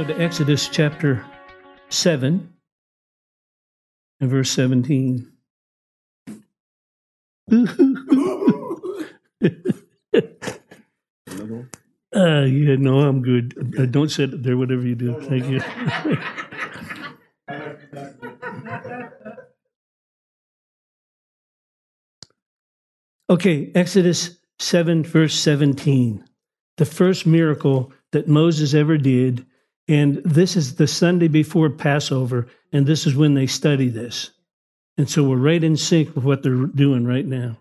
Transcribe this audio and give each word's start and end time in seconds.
go 0.00 0.14
to 0.14 0.18
Exodus 0.18 0.68
chapter 0.68 1.24
7 1.90 2.54
and 4.20 4.30
verse 4.30 4.50
17. 4.50 5.30
Uh, 12.12 12.42
yeah, 12.42 12.74
no, 12.76 12.98
I'm 12.98 13.22
good. 13.22 13.76
Uh, 13.78 13.86
don't 13.86 14.10
sit 14.10 14.42
there, 14.42 14.56
whatever 14.56 14.84
you 14.84 14.96
do. 14.96 15.14
Thank 15.20 15.46
you. 15.46 15.60
okay, 23.30 23.70
Exodus 23.76 24.40
7, 24.58 25.04
verse 25.04 25.38
17. 25.38 26.24
The 26.78 26.84
first 26.84 27.26
miracle 27.26 27.92
that 28.10 28.26
Moses 28.26 28.74
ever 28.74 28.98
did. 28.98 29.46
And 29.90 30.22
this 30.24 30.56
is 30.56 30.76
the 30.76 30.86
Sunday 30.86 31.26
before 31.26 31.68
Passover. 31.68 32.46
And 32.72 32.86
this 32.86 33.08
is 33.08 33.16
when 33.16 33.34
they 33.34 33.48
study 33.48 33.88
this. 33.88 34.30
And 34.96 35.10
so 35.10 35.24
we're 35.24 35.36
right 35.36 35.62
in 35.62 35.76
sync 35.76 36.14
with 36.14 36.22
what 36.22 36.44
they're 36.44 36.66
doing 36.66 37.04
right 37.04 37.26
now. 37.26 37.58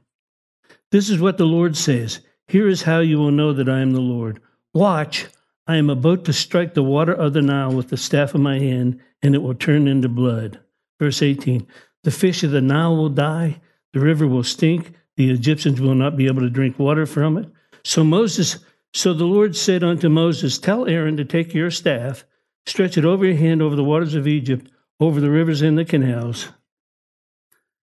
This 0.91 1.09
is 1.09 1.19
what 1.19 1.39
the 1.39 1.45
Lord 1.45 1.75
says 1.75 2.19
Here 2.47 2.67
is 2.67 2.83
how 2.83 2.99
you 2.99 3.17
will 3.17 3.31
know 3.31 3.51
that 3.53 3.67
I 3.67 3.79
am 3.79 3.93
the 3.93 3.99
Lord. 3.99 4.39
Watch, 4.75 5.25
I 5.65 5.77
am 5.77 5.89
about 5.89 6.23
to 6.25 6.33
strike 6.33 6.75
the 6.75 6.83
water 6.83 7.13
of 7.13 7.33
the 7.33 7.41
Nile 7.41 7.73
with 7.73 7.89
the 7.89 7.97
staff 7.97 8.35
of 8.35 8.41
my 8.41 8.59
hand, 8.59 8.99
and 9.23 9.33
it 9.33 9.39
will 9.39 9.55
turn 9.55 9.87
into 9.87 10.07
blood. 10.07 10.59
Verse 10.99 11.23
18 11.23 11.65
The 12.03 12.11
fish 12.11 12.43
of 12.43 12.51
the 12.51 12.61
Nile 12.61 12.95
will 12.95 13.09
die, 13.09 13.59
the 13.93 14.01
river 14.01 14.27
will 14.27 14.43
stink, 14.43 14.93
the 15.17 15.31
Egyptians 15.31 15.81
will 15.81 15.95
not 15.95 16.15
be 16.15 16.27
able 16.27 16.41
to 16.41 16.49
drink 16.49 16.77
water 16.77 17.07
from 17.07 17.37
it. 17.37 17.49
So 17.83 18.03
Moses, 18.03 18.59
so 18.93 19.13
the 19.13 19.25
Lord 19.25 19.55
said 19.55 19.83
unto 19.83 20.09
Moses, 20.09 20.57
Tell 20.57 20.87
Aaron 20.87 21.17
to 21.17 21.25
take 21.25 21.53
your 21.53 21.71
staff, 21.71 22.25
stretch 22.65 22.97
it 22.97 23.05
over 23.05 23.25
your 23.25 23.37
hand 23.37 23.61
over 23.61 23.75
the 23.75 23.83
waters 23.83 24.15
of 24.15 24.27
Egypt, 24.27 24.69
over 24.99 25.21
the 25.21 25.29
rivers 25.29 25.61
and 25.61 25.77
the 25.77 25.85
canals, 25.85 26.49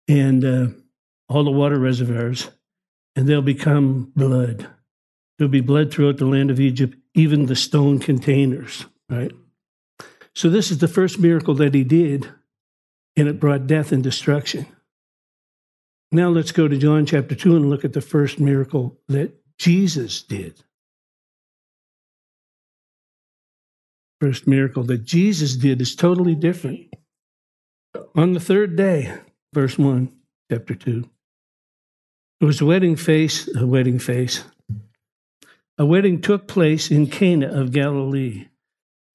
and 0.08 0.46
uh, 0.46 0.68
all 1.30 1.44
the 1.44 1.52
water 1.52 1.80
reservoirs, 1.80 2.50
and 3.16 3.28
they'll 3.28 3.42
become 3.42 4.12
blood. 4.16 4.68
There'll 5.38 5.52
be 5.52 5.62
blood 5.62 5.92
throughout 5.92 6.18
the 6.18 6.26
land 6.26 6.52
of 6.52 6.60
Egypt, 6.60 6.96
even 7.16 7.48
the 7.48 7.56
stone 7.56 8.00
containers, 8.00 8.86
right? 9.10 9.32
So, 10.36 10.50
this 10.50 10.72
is 10.72 10.80
the 10.80 10.88
first 10.88 11.20
miracle 11.20 11.54
that 11.56 11.74
he 11.74 11.84
did, 11.84 12.30
and 13.16 13.28
it 13.28 13.40
brought 13.40 13.68
death 13.68 13.92
and 13.92 14.04
destruction. 14.04 14.66
Now, 16.12 16.30
let's 16.30 16.52
go 16.52 16.68
to 16.68 16.78
John 16.78 17.06
chapter 17.08 17.34
2 17.34 17.56
and 17.56 17.70
look 17.70 17.84
at 17.84 17.94
the 17.94 18.02
first 18.02 18.40
miracle 18.40 19.00
that 19.08 19.34
Jesus 19.58 20.22
did. 20.22 20.64
First 24.22 24.48
miracle 24.48 24.84
that 24.84 25.04
Jesus 25.04 25.56
did 25.56 25.82
is 25.82 25.96
totally 25.96 26.36
different. 26.36 26.94
On 28.16 28.34
the 28.34 28.40
third 28.40 28.76
day, 28.76 29.14
verse 29.54 29.78
1, 29.78 30.12
chapter 30.52 30.76
2. 30.76 31.10
It 32.42 32.46
was 32.46 32.62
a 32.62 32.66
wedding 32.66 32.96
face, 32.96 33.54
a 33.56 33.66
wedding 33.66 34.00
face. 34.00 34.44
A 35.78 35.86
wedding 35.86 36.22
took 36.22 36.48
place 36.48 36.92
in 36.92 37.08
Cana 37.08 37.48
of 37.48 37.72
Galilee. 37.72 38.48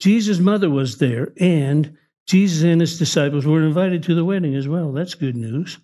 Jesus' 0.01 0.39
mother 0.39 0.71
was 0.71 0.99
there, 0.99 1.33
and 1.39 1.97
Jesus 2.27 2.63
and 2.63 2.81
his 2.81 2.99
disciples 2.99 3.47
were 3.47 3.63
invited 3.63 4.03
to 4.05 4.15
the 4.15 4.25
wedding 4.25 4.55
as 4.55 4.69
well. 4.69 4.93
That's 4.93 5.15
good 5.15 5.37
news. 5.37 5.79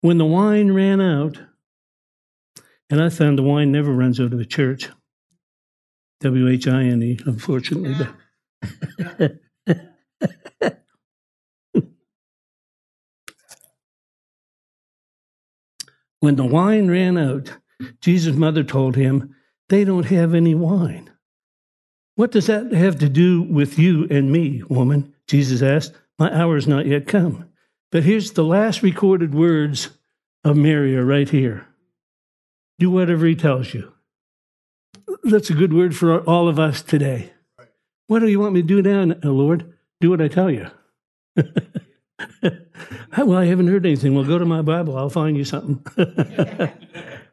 When 0.00 0.18
the 0.18 0.24
wine 0.24 0.72
ran 0.72 1.00
out, 1.00 1.40
and 2.88 3.02
I 3.02 3.08
found 3.08 3.38
the 3.38 3.42
wine 3.42 3.70
never 3.70 3.92
runs 3.92 4.20
out 4.20 4.32
of 4.32 4.40
a 4.40 4.44
church. 4.44 4.88
W 6.20 6.48
H 6.48 6.68
I 6.68 6.82
N 6.84 7.02
E, 7.02 7.18
unfortunately. 7.26 8.06
When 16.20 16.36
the 16.36 16.44
wine 16.44 16.90
ran 16.90 17.16
out, 17.16 17.56
Jesus' 18.00 18.36
mother 18.36 18.62
told 18.62 18.94
him, 18.94 19.34
They 19.70 19.84
don't 19.84 20.06
have 20.06 20.34
any 20.34 20.54
wine. 20.54 21.10
What 22.14 22.30
does 22.30 22.46
that 22.46 22.72
have 22.72 22.98
to 22.98 23.08
do 23.08 23.42
with 23.42 23.78
you 23.78 24.06
and 24.10 24.30
me, 24.30 24.62
woman? 24.68 25.14
Jesus 25.26 25.62
asked. 25.62 25.94
My 26.18 26.30
hour 26.38 26.58
is 26.58 26.68
not 26.68 26.84
yet 26.84 27.06
come. 27.06 27.46
But 27.90 28.02
here's 28.02 28.32
the 28.32 28.44
last 28.44 28.82
recorded 28.82 29.34
words 29.34 29.88
of 30.44 30.56
Mary 30.56 30.94
are 30.96 31.04
right 31.04 31.28
here. 31.28 31.66
Do 32.78 32.90
whatever 32.90 33.24
he 33.24 33.34
tells 33.34 33.72
you. 33.72 33.92
That's 35.24 35.50
a 35.50 35.54
good 35.54 35.72
word 35.72 35.96
for 35.96 36.20
all 36.20 36.48
of 36.48 36.58
us 36.58 36.82
today. 36.82 37.32
What 38.06 38.20
do 38.20 38.28
you 38.28 38.40
want 38.40 38.54
me 38.54 38.62
to 38.62 38.66
do 38.66 38.82
now, 38.82 39.14
Lord? 39.22 39.72
Do 40.00 40.10
what 40.10 40.20
I 40.20 40.28
tell 40.28 40.50
you. 40.50 40.66
well, 43.16 43.34
I 43.34 43.44
haven't 43.44 43.68
heard 43.68 43.86
anything. 43.86 44.14
Well, 44.14 44.24
go 44.24 44.38
to 44.38 44.44
my 44.44 44.62
Bible. 44.62 44.96
I'll 44.96 45.10
find 45.10 45.36
you 45.36 45.44
something. 45.44 45.84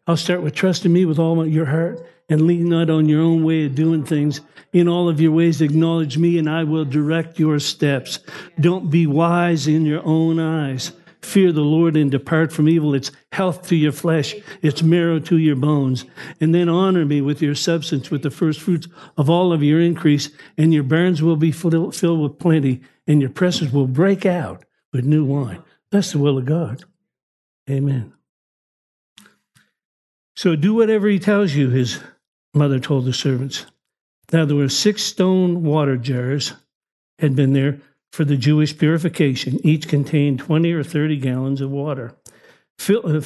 I'll 0.08 0.18
start 0.18 0.42
with 0.42 0.54
trusting 0.54 0.92
me 0.92 1.06
with 1.06 1.20
all 1.20 1.46
your 1.46 1.66
heart 1.66 2.06
and 2.30 2.42
lean 2.42 2.70
not 2.70 2.90
on 2.90 3.10
your 3.10 3.22
own 3.22 3.44
way 3.44 3.66
of 3.66 3.76
doing 3.76 4.04
things. 4.04 4.42
In 4.74 4.88
all 4.88 5.10
of 5.10 5.22
your 5.22 5.32
ways, 5.32 5.62
acknowledge 5.62 6.18
me 6.18 6.38
and 6.38 6.50
I 6.50 6.64
will 6.64 6.86
direct 6.86 7.40
your 7.40 7.60
steps. 7.60 8.20
Don't 8.60 8.90
be 8.90 9.08
wise 9.08 9.68
in 9.68 9.86
your 9.86 10.06
own 10.06 10.40
eyes. 10.40 10.92
Fear 11.28 11.52
the 11.52 11.60
Lord 11.60 11.98
and 11.98 12.10
depart 12.10 12.54
from 12.54 12.70
evil. 12.70 12.96
It's 12.96 13.12
health 13.34 13.68
to 13.68 13.76
your 13.76 13.92
flesh, 13.92 14.34
it's 14.62 14.82
marrow 14.82 15.20
to 15.20 15.38
your 15.38 15.58
bones. 15.58 16.06
And 16.40 16.56
then 16.56 16.70
honor 16.70 17.04
me 17.04 17.20
with 17.20 17.42
your 17.42 17.54
substance, 17.54 18.10
with 18.10 18.24
the 18.24 18.32
first 18.32 18.62
fruits 18.62 18.88
of 19.18 19.30
all 19.30 19.52
of 19.52 19.62
your 19.62 19.82
increase, 19.82 20.30
and 20.58 20.74
your 20.74 20.84
barns 20.84 21.22
will 21.22 21.36
be 21.36 21.52
filled 21.52 21.94
with 22.22 22.40
plenty, 22.40 22.80
and 23.08 23.20
your 23.20 23.30
presses 23.30 23.74
will 23.74 23.88
break 23.88 24.26
out 24.26 24.64
with 24.94 25.04
new 25.04 25.26
wine. 25.26 25.62
That's 25.92 26.14
the 26.14 26.20
will 26.20 26.38
of 26.38 26.46
God. 26.46 26.86
Amen. 27.70 28.14
So 30.38 30.56
do 30.56 30.76
whatever 30.76 31.10
he 31.10 31.20
tells 31.20 31.54
you, 31.54 31.70
his 31.70 32.00
mother 32.54 32.80
told 32.80 33.04
the 33.04 33.12
servants. 33.12 33.66
Now 34.32 34.46
there 34.46 34.56
were 34.56 34.70
six 34.70 35.04
stone 35.04 35.64
water 35.64 35.98
jars 35.98 36.54
had 37.20 37.36
been 37.36 37.52
there 37.52 37.82
for 38.12 38.26
the 38.26 38.38
Jewish 38.38 38.78
purification. 38.78 39.60
Each 39.66 39.88
contained 39.88 40.40
20 40.40 40.72
or 40.72 40.84
30 40.84 41.18
gallons 41.18 41.62
of 41.62 41.70
water. 41.70 42.16
Fill, 42.80 43.02
uh, 43.06 43.22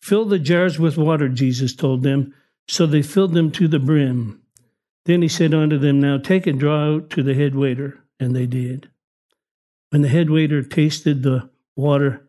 fill 0.00 0.24
the 0.24 0.38
jars 0.38 0.78
with 0.78 0.98
water, 0.98 1.28
Jesus 1.28 1.74
told 1.74 2.02
them. 2.02 2.34
So 2.68 2.86
they 2.86 3.02
filled 3.02 3.34
them 3.34 3.50
to 3.52 3.68
the 3.68 3.78
brim. 3.78 4.40
Then 5.04 5.22
he 5.22 5.28
said 5.28 5.54
unto 5.54 5.78
them, 5.78 6.00
Now 6.00 6.18
take 6.18 6.46
and 6.46 6.60
draw 6.60 6.94
out 6.94 7.10
to 7.10 7.22
the 7.22 7.34
head 7.34 7.54
waiter. 7.54 7.98
And 8.20 8.36
they 8.36 8.46
did. 8.46 8.88
When 9.90 10.02
the 10.02 10.08
head 10.08 10.30
waiter 10.30 10.62
tasted 10.62 11.22
the 11.22 11.50
water 11.76 12.28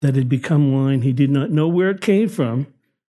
that 0.00 0.14
had 0.14 0.28
become 0.28 0.72
wine, 0.72 1.02
he 1.02 1.12
did 1.12 1.30
not 1.30 1.50
know 1.50 1.68
where 1.68 1.90
it 1.90 2.00
came 2.00 2.28
from, 2.28 2.68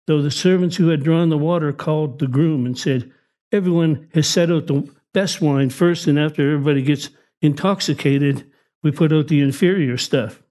though 0.07 0.23
the 0.23 0.31
servants 0.31 0.77
who 0.77 0.89
had 0.89 1.03
drawn 1.03 1.29
the 1.29 1.39
water 1.39 1.73
called 1.73 2.19
the 2.19 2.27
groom 2.27 2.65
and 2.65 2.79
said, 2.79 3.11
Everyone 3.51 4.09
has 4.15 4.29
set 4.29 4.51
out 4.51 4.67
the 4.67 4.89
best 5.13 5.43
wine 5.43 5.69
first, 5.69 6.07
and 6.07 6.19
after 6.19 6.53
everybody 6.53 6.83
gets 6.83 7.11
intoxicated, 7.43 8.51
we 8.83 8.91
put 8.91 9.13
out 9.13 9.29
the 9.29 9.41
inferior 9.41 9.99
stuff. 9.99 10.43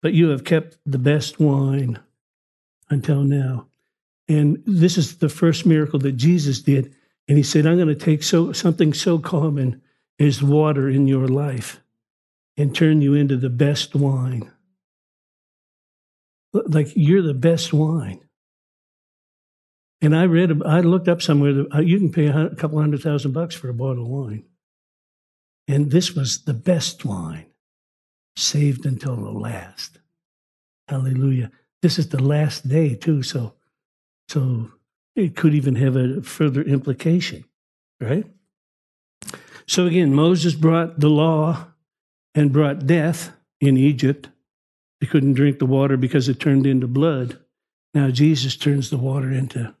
But 0.00 0.14
you 0.14 0.30
have 0.30 0.44
kept 0.44 0.78
the 0.84 0.98
best 0.98 1.38
wine 1.38 2.00
until 2.90 3.22
now. 3.22 3.68
And 4.28 4.62
this 4.66 4.98
is 4.98 5.18
the 5.18 5.28
first 5.28 5.64
miracle 5.64 5.98
that 6.00 6.12
Jesus 6.12 6.60
did. 6.60 6.94
And 7.28 7.36
he 7.36 7.44
said, 7.44 7.66
I'm 7.66 7.76
going 7.76 7.88
to 7.88 7.94
take 7.94 8.22
so, 8.22 8.52
something 8.52 8.92
so 8.92 9.18
common 9.18 9.80
as 10.18 10.42
water 10.42 10.88
in 10.88 11.06
your 11.06 11.28
life 11.28 11.80
and 12.56 12.74
turn 12.74 13.00
you 13.00 13.14
into 13.14 13.36
the 13.36 13.50
best 13.50 13.94
wine. 13.94 14.50
Like 16.52 16.88
you're 16.94 17.22
the 17.22 17.34
best 17.34 17.72
wine. 17.72 18.20
And 20.00 20.16
I 20.16 20.24
read, 20.24 20.62
I 20.64 20.80
looked 20.80 21.08
up 21.08 21.22
somewhere 21.22 21.52
that 21.54 21.74
uh, 21.74 21.80
you 21.80 21.98
can 21.98 22.10
pay 22.10 22.26
a 22.26 22.50
couple 22.56 22.80
hundred 22.80 23.02
thousand 23.02 23.32
bucks 23.32 23.54
for 23.54 23.68
a 23.68 23.74
bottle 23.74 24.02
of 24.02 24.08
wine. 24.08 24.44
And 25.68 25.90
this 25.90 26.14
was 26.14 26.44
the 26.44 26.54
best 26.54 27.04
wine, 27.04 27.46
saved 28.36 28.84
until 28.84 29.16
the 29.16 29.30
last. 29.30 29.98
Hallelujah. 30.88 31.50
This 31.80 31.98
is 31.98 32.08
the 32.08 32.22
last 32.22 32.68
day 32.68 32.94
too, 32.94 33.22
so 33.22 33.54
so 34.28 34.70
it 35.14 35.36
could 35.36 35.54
even 35.54 35.74
have 35.76 35.96
a 35.96 36.22
further 36.22 36.62
implication, 36.62 37.44
right? 38.00 38.24
So 39.66 39.86
again, 39.86 40.14
Moses 40.14 40.54
brought 40.54 41.00
the 41.00 41.08
law 41.10 41.66
and 42.34 42.52
brought 42.52 42.86
death 42.86 43.32
in 43.60 43.76
Egypt. 43.76 44.28
They 45.00 45.06
couldn't 45.06 45.34
drink 45.34 45.58
the 45.58 45.66
water 45.66 45.96
because 45.96 46.28
it 46.28 46.40
turned 46.40 46.66
into 46.66 46.86
blood. 46.86 47.38
Now 47.94 48.10
Jesus 48.10 48.56
turns 48.56 48.90
the 48.90 48.96
water 48.96 49.30
into 49.30 49.74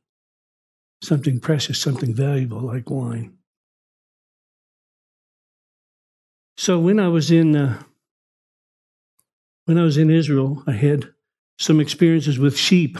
something 1.02 1.40
precious, 1.40 1.78
something 1.80 2.14
valuable 2.14 2.60
like 2.60 2.90
wine. 2.90 3.38
So 6.62 6.78
when 6.78 7.00
I 7.00 7.08
was 7.08 7.32
in 7.32 7.56
uh, 7.56 7.82
when 9.64 9.78
I 9.78 9.82
was 9.82 9.96
in 9.96 10.10
Israel, 10.10 10.62
I 10.64 10.70
had 10.70 11.12
some 11.58 11.80
experiences 11.80 12.38
with 12.38 12.56
sheep, 12.56 12.98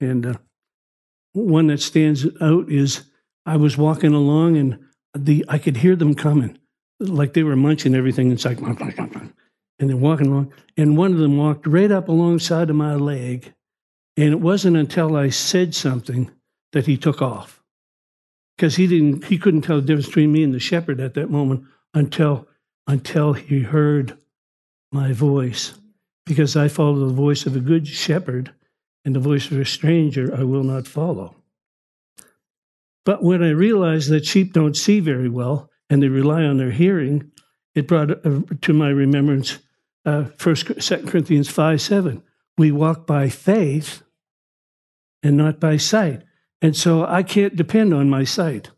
and 0.00 0.26
uh, 0.26 0.34
one 1.32 1.68
that 1.68 1.80
stands 1.80 2.26
out 2.40 2.68
is 2.68 3.04
I 3.46 3.56
was 3.56 3.78
walking 3.78 4.14
along 4.14 4.56
and 4.56 4.80
the 5.16 5.44
I 5.48 5.58
could 5.58 5.76
hear 5.76 5.94
them 5.94 6.16
coming, 6.16 6.58
like 6.98 7.34
they 7.34 7.44
were 7.44 7.54
munching 7.54 7.94
everything. 7.94 8.32
It's 8.32 8.44
inside, 8.44 9.32
and 9.78 9.88
they're 9.88 9.96
walking 9.96 10.26
along. 10.26 10.52
And 10.76 10.98
one 10.98 11.12
of 11.12 11.20
them 11.20 11.36
walked 11.36 11.68
right 11.68 11.92
up 11.92 12.08
alongside 12.08 12.68
of 12.68 12.74
my 12.74 12.96
leg, 12.96 13.54
and 14.16 14.32
it 14.32 14.40
wasn't 14.40 14.76
until 14.76 15.14
I 15.14 15.28
said 15.28 15.72
something 15.72 16.32
that 16.72 16.88
he 16.88 16.96
took 16.96 17.22
off, 17.22 17.62
because 18.56 18.74
he 18.74 18.88
didn't 18.88 19.26
he 19.26 19.38
couldn't 19.38 19.62
tell 19.62 19.76
the 19.76 19.86
difference 19.86 20.08
between 20.08 20.32
me 20.32 20.42
and 20.42 20.52
the 20.52 20.58
shepherd 20.58 20.98
at 20.98 21.14
that 21.14 21.30
moment 21.30 21.62
until 21.94 22.48
until 22.86 23.32
he 23.32 23.60
heard 23.60 24.16
my 24.92 25.12
voice, 25.12 25.74
because 26.26 26.56
I 26.56 26.68
follow 26.68 27.06
the 27.06 27.14
voice 27.14 27.46
of 27.46 27.56
a 27.56 27.60
good 27.60 27.86
shepherd, 27.86 28.52
and 29.04 29.14
the 29.14 29.20
voice 29.20 29.50
of 29.50 29.58
a 29.58 29.64
stranger 29.64 30.34
I 30.34 30.44
will 30.44 30.64
not 30.64 30.86
follow. 30.86 31.36
But 33.04 33.22
when 33.22 33.42
I 33.42 33.50
realized 33.50 34.08
that 34.10 34.24
sheep 34.24 34.54
don't 34.54 34.76
see 34.76 35.00
very 35.00 35.28
well 35.28 35.70
and 35.90 36.02
they 36.02 36.08
rely 36.08 36.44
on 36.44 36.56
their 36.56 36.70
hearing, 36.70 37.30
it 37.74 37.86
brought 37.86 38.10
uh, 38.10 38.40
to 38.62 38.72
my 38.72 38.88
remembrance 38.88 39.58
uh, 40.06 40.24
First, 40.38 40.82
Second 40.82 41.08
Corinthians 41.08 41.50
five 41.50 41.82
seven. 41.82 42.22
We 42.56 42.72
walk 42.72 43.06
by 43.06 43.28
faith 43.28 44.02
and 45.22 45.36
not 45.36 45.60
by 45.60 45.76
sight, 45.76 46.22
and 46.62 46.76
so 46.76 47.04
I 47.04 47.22
can't 47.22 47.56
depend 47.56 47.92
on 47.92 48.08
my 48.08 48.24
sight. 48.24 48.70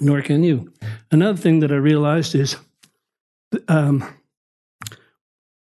Nor 0.00 0.22
can 0.22 0.44
you. 0.44 0.72
Another 1.10 1.38
thing 1.38 1.60
that 1.60 1.72
I 1.72 1.76
realized 1.76 2.34
is, 2.34 2.56
um, 3.66 4.04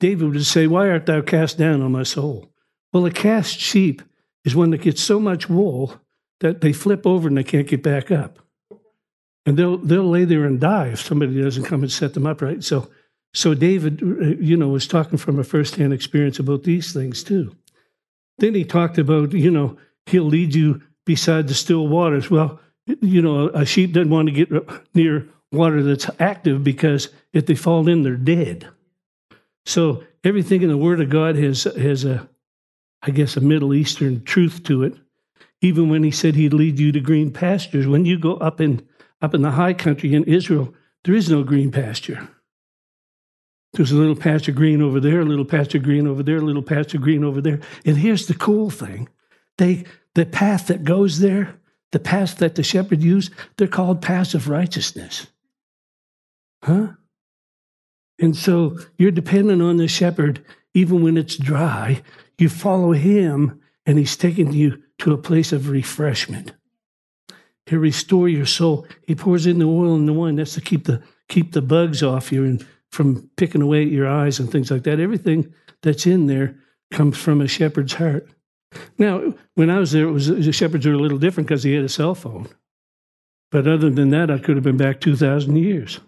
David 0.01 0.29
would 0.29 0.45
say, 0.45 0.67
"Why 0.67 0.91
art 0.91 1.07
thou 1.07 1.23
cast 1.23 1.57
down 1.57 1.81
on 1.81 1.93
my 1.93 2.03
soul?" 2.03 2.53
Well, 2.93 3.07
a 3.07 3.11
cast 3.11 3.59
sheep 3.59 4.03
is 4.45 4.55
one 4.55 4.71
that 4.71 4.83
gets 4.83 5.03
so 5.03 5.19
much 5.19 5.49
wool 5.49 6.01
that 6.41 6.61
they 6.61 6.73
flip 6.73 7.07
over 7.07 7.29
and 7.29 7.37
they 7.37 7.45
can't 7.45 7.67
get 7.67 7.83
back 7.83 8.11
up. 8.11 8.39
And 9.47 9.57
they'll 9.57 9.79
they'll 9.79 10.09
lay 10.09 10.25
there 10.25 10.45
and 10.45 10.61
die 10.61 10.89
if 10.89 11.01
somebody 11.01 11.41
doesn't 11.41 11.65
come 11.65 11.83
and 11.83 11.93
set 11.93 12.15
them 12.15 12.27
up 12.27 12.43
right. 12.43 12.63
So 12.63 12.91
so 13.35 13.55
David, 13.55 14.03
uh, 14.03 14.37
you 14.41 14.57
know, 14.57 14.69
was 14.69 14.87
talking 14.87 15.19
from 15.19 15.39
a 15.39 15.45
firsthand 15.45 15.93
experience 15.93 16.39
about 16.39 16.63
these 16.63 16.93
things 16.93 17.23
too. 17.23 17.55
Then 18.39 18.55
he 18.55 18.65
talked 18.65 18.99
about, 18.99 19.33
you 19.33 19.51
know, 19.51 19.77
he'll 20.07 20.25
lead 20.25 20.55
you 20.55 20.83
beside 21.05 21.49
the 21.49 21.55
still 21.55 21.87
waters. 21.87 22.31
Well, 22.31 22.61
you 22.87 23.23
know, 23.23 23.49
a 23.49 23.65
sheep 23.67 23.93
doesn't 23.93 24.11
want 24.11 24.29
to 24.29 24.33
get 24.33 24.51
near 24.95 25.29
water 25.53 25.83
that's 25.83 26.11
active 26.19 26.63
because 26.63 27.09
if 27.33 27.47
they 27.47 27.55
fall 27.55 27.89
in, 27.89 28.03
they're 28.03 28.17
dead. 28.17 28.69
So 29.65 30.05
everything 30.23 30.63
in 30.63 30.69
the 30.69 30.77
Word 30.77 31.01
of 31.01 31.11
God 31.11 31.37
has 31.37 31.65
has 31.65 32.05
a 32.05 32.29
I 33.07 33.11
guess, 33.11 33.37
a 33.37 33.41
Middle 33.41 33.73
Eastern 33.73 34.25
truth 34.25 34.63
to 34.65 34.83
it. 34.83 34.95
Even 35.61 35.89
when 35.89 36.03
he 36.03 36.11
said 36.11 36.35
he'd 36.35 36.53
lead 36.53 36.79
you 36.79 36.93
to 36.93 37.01
green 37.01 37.33
pastures, 37.33 37.87
when 37.87 38.05
you 38.05 38.19
go 38.19 38.35
up 38.35 38.61
in 38.61 38.87
up 39.23 39.33
in 39.33 39.43
the 39.43 39.53
high 39.53 39.73
country 39.73 40.13
in 40.13 40.25
Israel, 40.25 40.75
there 41.05 41.15
is 41.15 41.31
no 41.31 41.43
green 41.43 41.71
pasture. 41.71 42.29
There's 43.73 43.93
a 43.93 43.97
little 43.97 44.17
pasture 44.17 44.53
green 44.53 44.83
over 44.83 45.01
there, 45.01 45.21
a 45.21 45.25
little 45.25 45.45
pasture 45.45 45.79
green 45.79 46.07
over 46.07 46.23
there, 46.23 46.37
a 46.37 46.43
little 46.43 46.63
pasture 46.63 46.99
green 46.99 47.25
over 47.25 47.41
there. 47.41 47.61
And 47.85 47.97
here's 47.97 48.27
the 48.27 48.35
cool 48.35 48.69
thing: 48.69 49.09
they 49.57 49.85
the 50.15 50.27
path 50.27 50.67
that 50.67 50.85
goes 50.85 51.21
there, 51.21 51.59
the 51.93 51.99
path 51.99 52.39
that 52.39 52.55
the 52.55 52.63
shepherd 52.63 53.03
used, 53.03 53.33
they're 53.57 53.69
called 53.69 54.03
paths 54.03 54.35
of 54.35 54.49
righteousness. 54.49 55.27
Huh? 56.63 56.89
And 58.19 58.37
so 58.37 58.79
you're 58.99 59.11
dependent 59.11 59.63
on 59.63 59.77
the 59.77 59.89
shepherd 59.89 60.45
even 60.75 61.03
when 61.03 61.17
it's 61.17 61.37
dry. 61.37 62.03
You 62.39 62.49
follow 62.49 62.93
him, 62.93 63.61
and 63.87 63.99
he's 63.99 64.17
taking 64.17 64.53
you 64.53 64.83
to 64.99 65.13
a 65.13 65.19
place 65.19 65.53
of 65.53 65.71
refreshment. 65.71 66.53
He'll 67.67 67.81
restore 67.81 68.29
your 68.29 68.47
soul. 68.47 68.87
He 69.07 69.15
pours 69.15 69.47
in 69.47 69.59
the 69.59 69.65
oil 69.65 69.95
and 69.95 70.07
the 70.07 70.13
wine. 70.13 70.37
That's 70.37 70.55
to 70.55 70.61
keep 70.61 70.85
the 70.85 71.03
keep 71.29 71.53
the 71.53 71.63
bugs 71.63 72.03
off 72.03 72.31
you 72.31 72.45
and 72.45 72.65
from 72.93 73.29
picking 73.37 73.63
away 73.63 73.83
at 73.83 73.91
your 73.91 74.07
eyes 74.07 74.39
and 74.39 74.51
things 74.51 74.71
like 74.71 74.85
that. 74.85 75.01
Everything 75.01 75.53
that's 75.83 76.07
in 76.07 76.27
there 76.27 76.57
comes 76.93 77.19
from 77.19 77.41
a 77.41 77.49
shepherd's 77.49 77.95
heart. 77.95 78.29
Now, 78.99 79.35
when 79.55 79.71
I 79.71 79.79
was 79.79 79.93
there, 79.93 80.07
it 80.07 80.13
was 80.13 80.29
the 80.29 80.53
shepherds 80.53 80.87
were 80.87 80.93
a 80.93 80.99
little 80.99 81.19
different 81.19 81.49
because 81.49 81.63
he 81.63 81.75
had 81.75 81.85
a 81.85 81.89
cell 81.89 82.15
phone. 82.15 82.49
But 83.51 83.69
other 83.69 83.91
than 83.91 84.11
that, 84.11 84.31
I 84.31 84.39
could 84.39 84.57
have 84.57 84.65
been 84.65 84.77
back 84.77 85.01
two 85.01 85.17
thousand 85.17 85.57
years. 85.57 86.01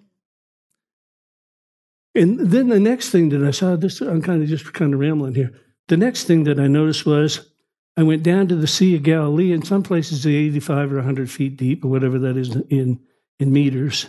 And 2.15 2.39
then 2.41 2.69
the 2.69 2.81
next 2.81 3.11
thing 3.11 3.29
that 3.29 3.45
I 3.45 3.53
saw, 3.53 3.77
this 3.77 4.01
I'm 4.01 4.23
kind 4.23 4.43
of 4.43 4.49
just 4.49 4.73
kind 4.73 4.93
of 4.93 5.01
rambling 5.01 5.35
here. 5.35 5.53
The 5.87 5.97
next 5.97 6.25
thing 6.25 6.45
that 6.45 6.59
I 6.59 6.67
noticed 6.67 7.07
was 7.07 7.49
I 7.97 8.03
went 8.03 8.23
down 8.23 8.49
to 8.49 8.57
the 8.57 8.67
Sea 8.67 8.97
of 8.97 9.03
Galilee. 9.03 9.53
and 9.53 9.67
some 9.67 9.83
places, 9.83 10.19
it's 10.19 10.27
85 10.27 10.93
or 10.93 10.97
100 10.97 11.31
feet 11.31 11.57
deep, 11.57 11.85
or 11.85 11.89
whatever 11.89 12.19
that 12.21 12.37
is 12.37 12.57
in 12.71 13.01
in 13.39 13.53
meters, 13.53 14.07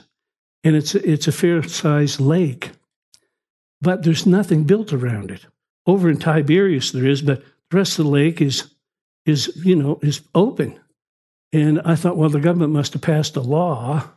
and 0.64 0.76
it's 0.76 0.96
it's 0.96 1.28
a 1.28 1.32
fair 1.32 1.62
sized 1.64 2.20
lake, 2.20 2.72
but 3.82 4.04
there's 4.04 4.26
nothing 4.26 4.64
built 4.64 4.92
around 4.92 5.32
it. 5.32 5.46
Over 5.86 6.10
in 6.10 6.18
Tiberias, 6.18 6.92
there 6.92 7.06
is, 7.06 7.22
but 7.22 7.44
rest 7.72 8.00
of 8.00 8.06
the 8.06 8.12
lake 8.12 8.42
is 8.42 8.74
is 9.26 9.52
you 9.64 9.76
know 9.76 10.00
is 10.02 10.22
open. 10.34 10.80
And 11.52 11.82
I 11.84 11.96
thought, 11.96 12.18
well, 12.18 12.30
the 12.30 12.40
government 12.40 12.74
must 12.74 12.94
have 12.94 13.02
passed 13.02 13.36
a 13.36 13.42
law 13.42 14.08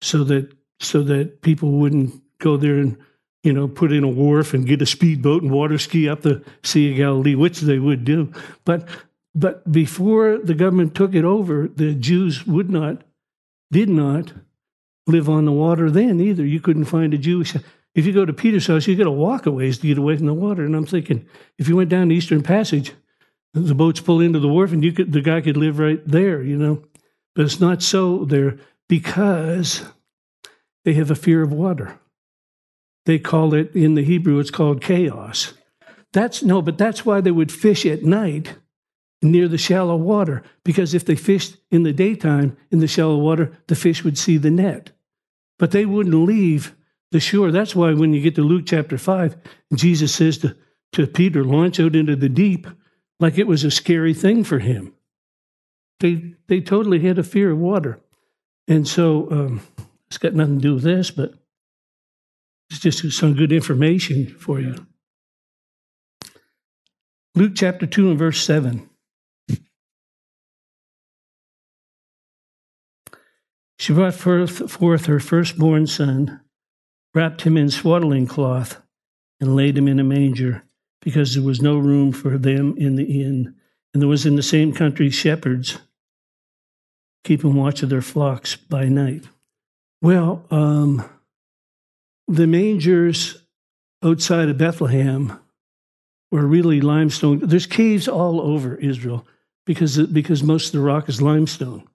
so 0.00 0.24
that 0.24 0.52
so 0.80 1.02
that 1.02 1.42
people 1.42 1.72
wouldn't 1.72 2.22
go 2.38 2.56
there 2.56 2.78
and 2.78 2.96
you 3.42 3.52
know 3.52 3.68
put 3.68 3.92
in 3.92 4.04
a 4.04 4.08
wharf 4.08 4.54
and 4.54 4.66
get 4.66 4.82
a 4.82 4.86
speedboat 4.86 5.42
and 5.42 5.50
water 5.50 5.78
ski 5.78 6.08
up 6.08 6.22
the 6.22 6.44
Sea 6.62 6.92
of 6.92 6.96
Galilee, 6.96 7.34
which 7.34 7.60
they 7.60 7.78
would 7.78 8.04
do. 8.04 8.32
But 8.64 8.88
but 9.34 9.70
before 9.70 10.38
the 10.38 10.54
government 10.54 10.94
took 10.94 11.14
it 11.14 11.24
over, 11.24 11.68
the 11.68 11.94
Jews 11.94 12.46
would 12.46 12.70
not, 12.70 13.02
did 13.72 13.88
not 13.88 14.32
live 15.06 15.28
on 15.28 15.44
the 15.44 15.52
water 15.52 15.90
then 15.90 16.20
either. 16.20 16.46
You 16.46 16.60
couldn't 16.60 16.84
find 16.84 17.12
a 17.12 17.18
Jewish. 17.18 17.54
If 17.94 18.06
you 18.06 18.12
go 18.12 18.24
to 18.24 18.32
Peter's 18.32 18.66
house, 18.66 18.86
you 18.86 18.96
got 18.96 19.04
to 19.04 19.10
walk 19.10 19.46
a 19.46 19.50
ways 19.50 19.78
to 19.78 19.86
get 19.86 19.98
away 19.98 20.16
from 20.16 20.26
the 20.26 20.34
water. 20.34 20.64
And 20.64 20.74
I'm 20.74 20.86
thinking, 20.86 21.26
if 21.58 21.68
you 21.68 21.76
went 21.76 21.90
down 21.90 22.08
the 22.08 22.16
Eastern 22.16 22.42
Passage, 22.42 22.92
the 23.52 23.74
boats 23.74 24.00
pull 24.00 24.20
into 24.20 24.40
the 24.40 24.48
wharf, 24.48 24.72
and 24.72 24.82
you 24.82 24.92
could 24.92 25.12
the 25.12 25.20
guy 25.20 25.40
could 25.40 25.56
live 25.56 25.78
right 25.78 26.00
there, 26.06 26.42
you 26.42 26.56
know. 26.56 26.82
But 27.34 27.44
it's 27.44 27.60
not 27.60 27.82
so 27.82 28.24
there 28.24 28.58
because 28.88 29.84
they 30.84 30.94
have 30.94 31.10
a 31.10 31.16
fear 31.16 31.42
of 31.42 31.52
water. 31.52 31.98
They 33.06 33.18
call 33.18 33.54
it 33.54 33.74
in 33.76 33.94
the 33.94 34.02
Hebrew, 34.02 34.38
it's 34.38 34.50
called 34.50 34.80
chaos. 34.80 35.54
That's 36.12 36.42
no, 36.42 36.62
but 36.62 36.78
that's 36.78 37.04
why 37.04 37.20
they 37.20 37.30
would 37.30 37.52
fish 37.52 37.86
at 37.86 38.02
night 38.02 38.56
near 39.22 39.48
the 39.48 39.58
shallow 39.58 39.96
water, 39.96 40.42
because 40.64 40.94
if 40.94 41.04
they 41.04 41.16
fished 41.16 41.56
in 41.70 41.82
the 41.82 41.92
daytime 41.92 42.56
in 42.70 42.80
the 42.80 42.86
shallow 42.86 43.16
water, 43.16 43.56
the 43.68 43.76
fish 43.76 44.04
would 44.04 44.18
see 44.18 44.36
the 44.36 44.50
net. 44.50 44.90
But 45.58 45.70
they 45.70 45.86
wouldn't 45.86 46.14
leave 46.14 46.74
the 47.14 47.20
shore. 47.20 47.52
That's 47.52 47.76
why 47.76 47.92
when 47.92 48.12
you 48.12 48.20
get 48.20 48.34
to 48.34 48.42
Luke 48.42 48.64
chapter 48.66 48.98
5, 48.98 49.36
Jesus 49.72 50.12
says 50.12 50.36
to, 50.38 50.56
to 50.94 51.06
Peter, 51.06 51.44
launch 51.44 51.78
out 51.78 51.94
into 51.94 52.16
the 52.16 52.28
deep 52.28 52.66
like 53.20 53.38
it 53.38 53.46
was 53.46 53.62
a 53.62 53.70
scary 53.70 54.12
thing 54.12 54.42
for 54.42 54.58
him. 54.58 54.92
They, 56.00 56.34
they 56.48 56.60
totally 56.60 56.98
had 56.98 57.20
a 57.20 57.22
fear 57.22 57.52
of 57.52 57.58
water. 57.58 58.00
And 58.66 58.88
so 58.88 59.30
um, 59.30 59.60
it's 60.08 60.18
got 60.18 60.34
nothing 60.34 60.56
to 60.56 60.62
do 60.62 60.74
with 60.74 60.82
this, 60.82 61.12
but 61.12 61.34
it's 62.68 62.80
just 62.80 63.08
some 63.12 63.34
good 63.34 63.52
information 63.52 64.26
for 64.26 64.58
you. 64.58 64.84
Luke 67.36 67.52
chapter 67.54 67.86
2 67.86 68.10
and 68.10 68.18
verse 68.18 68.42
7. 68.42 68.90
She 73.78 73.92
brought 73.92 74.14
forth 74.14 75.06
her 75.06 75.20
firstborn 75.20 75.86
son, 75.86 76.40
wrapped 77.14 77.42
him 77.42 77.56
in 77.56 77.70
swaddling 77.70 78.26
cloth, 78.26 78.82
and 79.40 79.56
laid 79.56 79.78
him 79.78 79.88
in 79.88 80.00
a 80.00 80.04
manger, 80.04 80.64
because 81.00 81.34
there 81.34 81.42
was 81.42 81.62
no 81.62 81.78
room 81.78 82.12
for 82.12 82.36
them 82.38 82.76
in 82.76 82.96
the 82.96 83.22
inn. 83.22 83.54
And 83.92 84.02
there 84.02 84.08
was 84.08 84.26
in 84.26 84.36
the 84.36 84.42
same 84.42 84.72
country 84.72 85.10
shepherds 85.10 85.78
keeping 87.22 87.54
watch 87.54 87.82
of 87.82 87.88
their 87.88 88.02
flocks 88.02 88.56
by 88.56 88.86
night. 88.86 89.24
Well, 90.02 90.44
um, 90.50 91.08
the 92.28 92.46
mangers 92.46 93.42
outside 94.02 94.48
of 94.48 94.58
Bethlehem 94.58 95.38
were 96.30 96.46
really 96.46 96.80
limestone. 96.80 97.38
There's 97.38 97.66
caves 97.66 98.08
all 98.08 98.40
over 98.40 98.74
Israel 98.76 99.26
because 99.66 99.96
because 99.96 100.42
most 100.42 100.66
of 100.66 100.72
the 100.72 100.80
rock 100.80 101.08
is 101.08 101.22
limestone. 101.22 101.88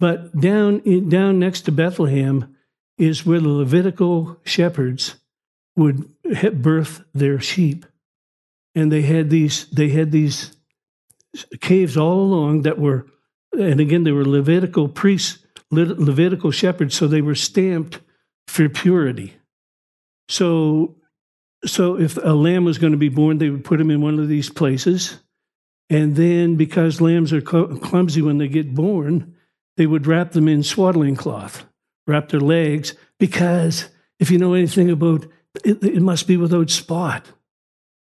But 0.00 0.38
down 0.38 0.80
in, 0.80 1.08
down 1.08 1.38
next 1.38 1.62
to 1.62 1.72
Bethlehem 1.72 2.53
is 2.98 3.26
where 3.26 3.40
the 3.40 3.48
Levitical 3.48 4.38
shepherds 4.44 5.16
would 5.76 6.08
birth 6.62 7.02
their 7.12 7.40
sheep, 7.40 7.86
and 8.74 8.90
they 8.92 9.02
had 9.02 9.30
these 9.30 9.66
they 9.70 9.88
had 9.88 10.12
these 10.12 10.56
caves 11.60 11.96
all 11.96 12.20
along 12.20 12.62
that 12.62 12.78
were, 12.78 13.06
and 13.52 13.80
again 13.80 14.04
they 14.04 14.12
were 14.12 14.24
Levitical 14.24 14.88
priests, 14.88 15.44
Levitical 15.70 16.50
shepherds, 16.50 16.94
so 16.94 17.08
they 17.08 17.22
were 17.22 17.34
stamped 17.34 18.00
for 18.46 18.68
purity. 18.68 19.34
So, 20.28 20.96
so 21.64 21.98
if 21.98 22.16
a 22.16 22.34
lamb 22.34 22.64
was 22.64 22.78
going 22.78 22.92
to 22.92 22.98
be 22.98 23.08
born, 23.08 23.38
they 23.38 23.50
would 23.50 23.64
put 23.64 23.80
him 23.80 23.90
in 23.90 24.00
one 24.00 24.18
of 24.18 24.28
these 24.28 24.50
places. 24.50 25.18
And 25.90 26.16
then, 26.16 26.56
because 26.56 27.00
lambs 27.00 27.32
are 27.32 27.42
clumsy 27.42 28.22
when 28.22 28.38
they 28.38 28.48
get 28.48 28.74
born, 28.74 29.34
they 29.76 29.86
would 29.86 30.06
wrap 30.06 30.32
them 30.32 30.48
in 30.48 30.62
swaddling 30.62 31.16
cloth, 31.16 31.64
wrap 32.06 32.28
their 32.28 32.40
legs, 32.40 32.94
because 33.18 33.88
if 34.18 34.30
you 34.30 34.38
know 34.38 34.54
anything 34.54 34.90
about 34.90 35.26
it, 35.64 35.82
it 35.82 36.02
must 36.02 36.26
be 36.26 36.36
without 36.36 36.70
spot, 36.70 37.30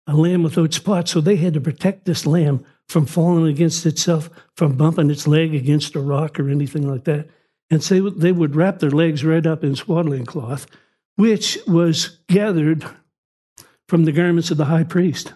a 0.06 0.14
lamb 0.14 0.42
without 0.42 0.72
spot. 0.74 1.08
So 1.08 1.20
they 1.20 1.36
had 1.36 1.54
to 1.54 1.60
protect 1.60 2.04
this 2.04 2.26
lamb 2.26 2.64
from 2.88 3.06
falling 3.06 3.46
against 3.46 3.86
itself, 3.86 4.28
from 4.56 4.76
bumping 4.76 5.10
its 5.10 5.26
leg 5.26 5.54
against 5.54 5.94
a 5.94 6.00
rock 6.00 6.38
or 6.38 6.50
anything 6.50 6.88
like 6.88 7.04
that. 7.04 7.28
And 7.70 7.82
so 7.82 8.10
they 8.10 8.32
would 8.32 8.56
wrap 8.56 8.78
their 8.78 8.90
legs 8.90 9.24
right 9.24 9.46
up 9.46 9.64
in 9.64 9.74
swaddling 9.74 10.26
cloth, 10.26 10.66
which 11.16 11.58
was 11.66 12.18
gathered 12.28 12.84
from 13.88 14.04
the 14.04 14.12
garments 14.12 14.50
of 14.50 14.56
the 14.56 14.66
high 14.66 14.84
priest. 14.84 15.32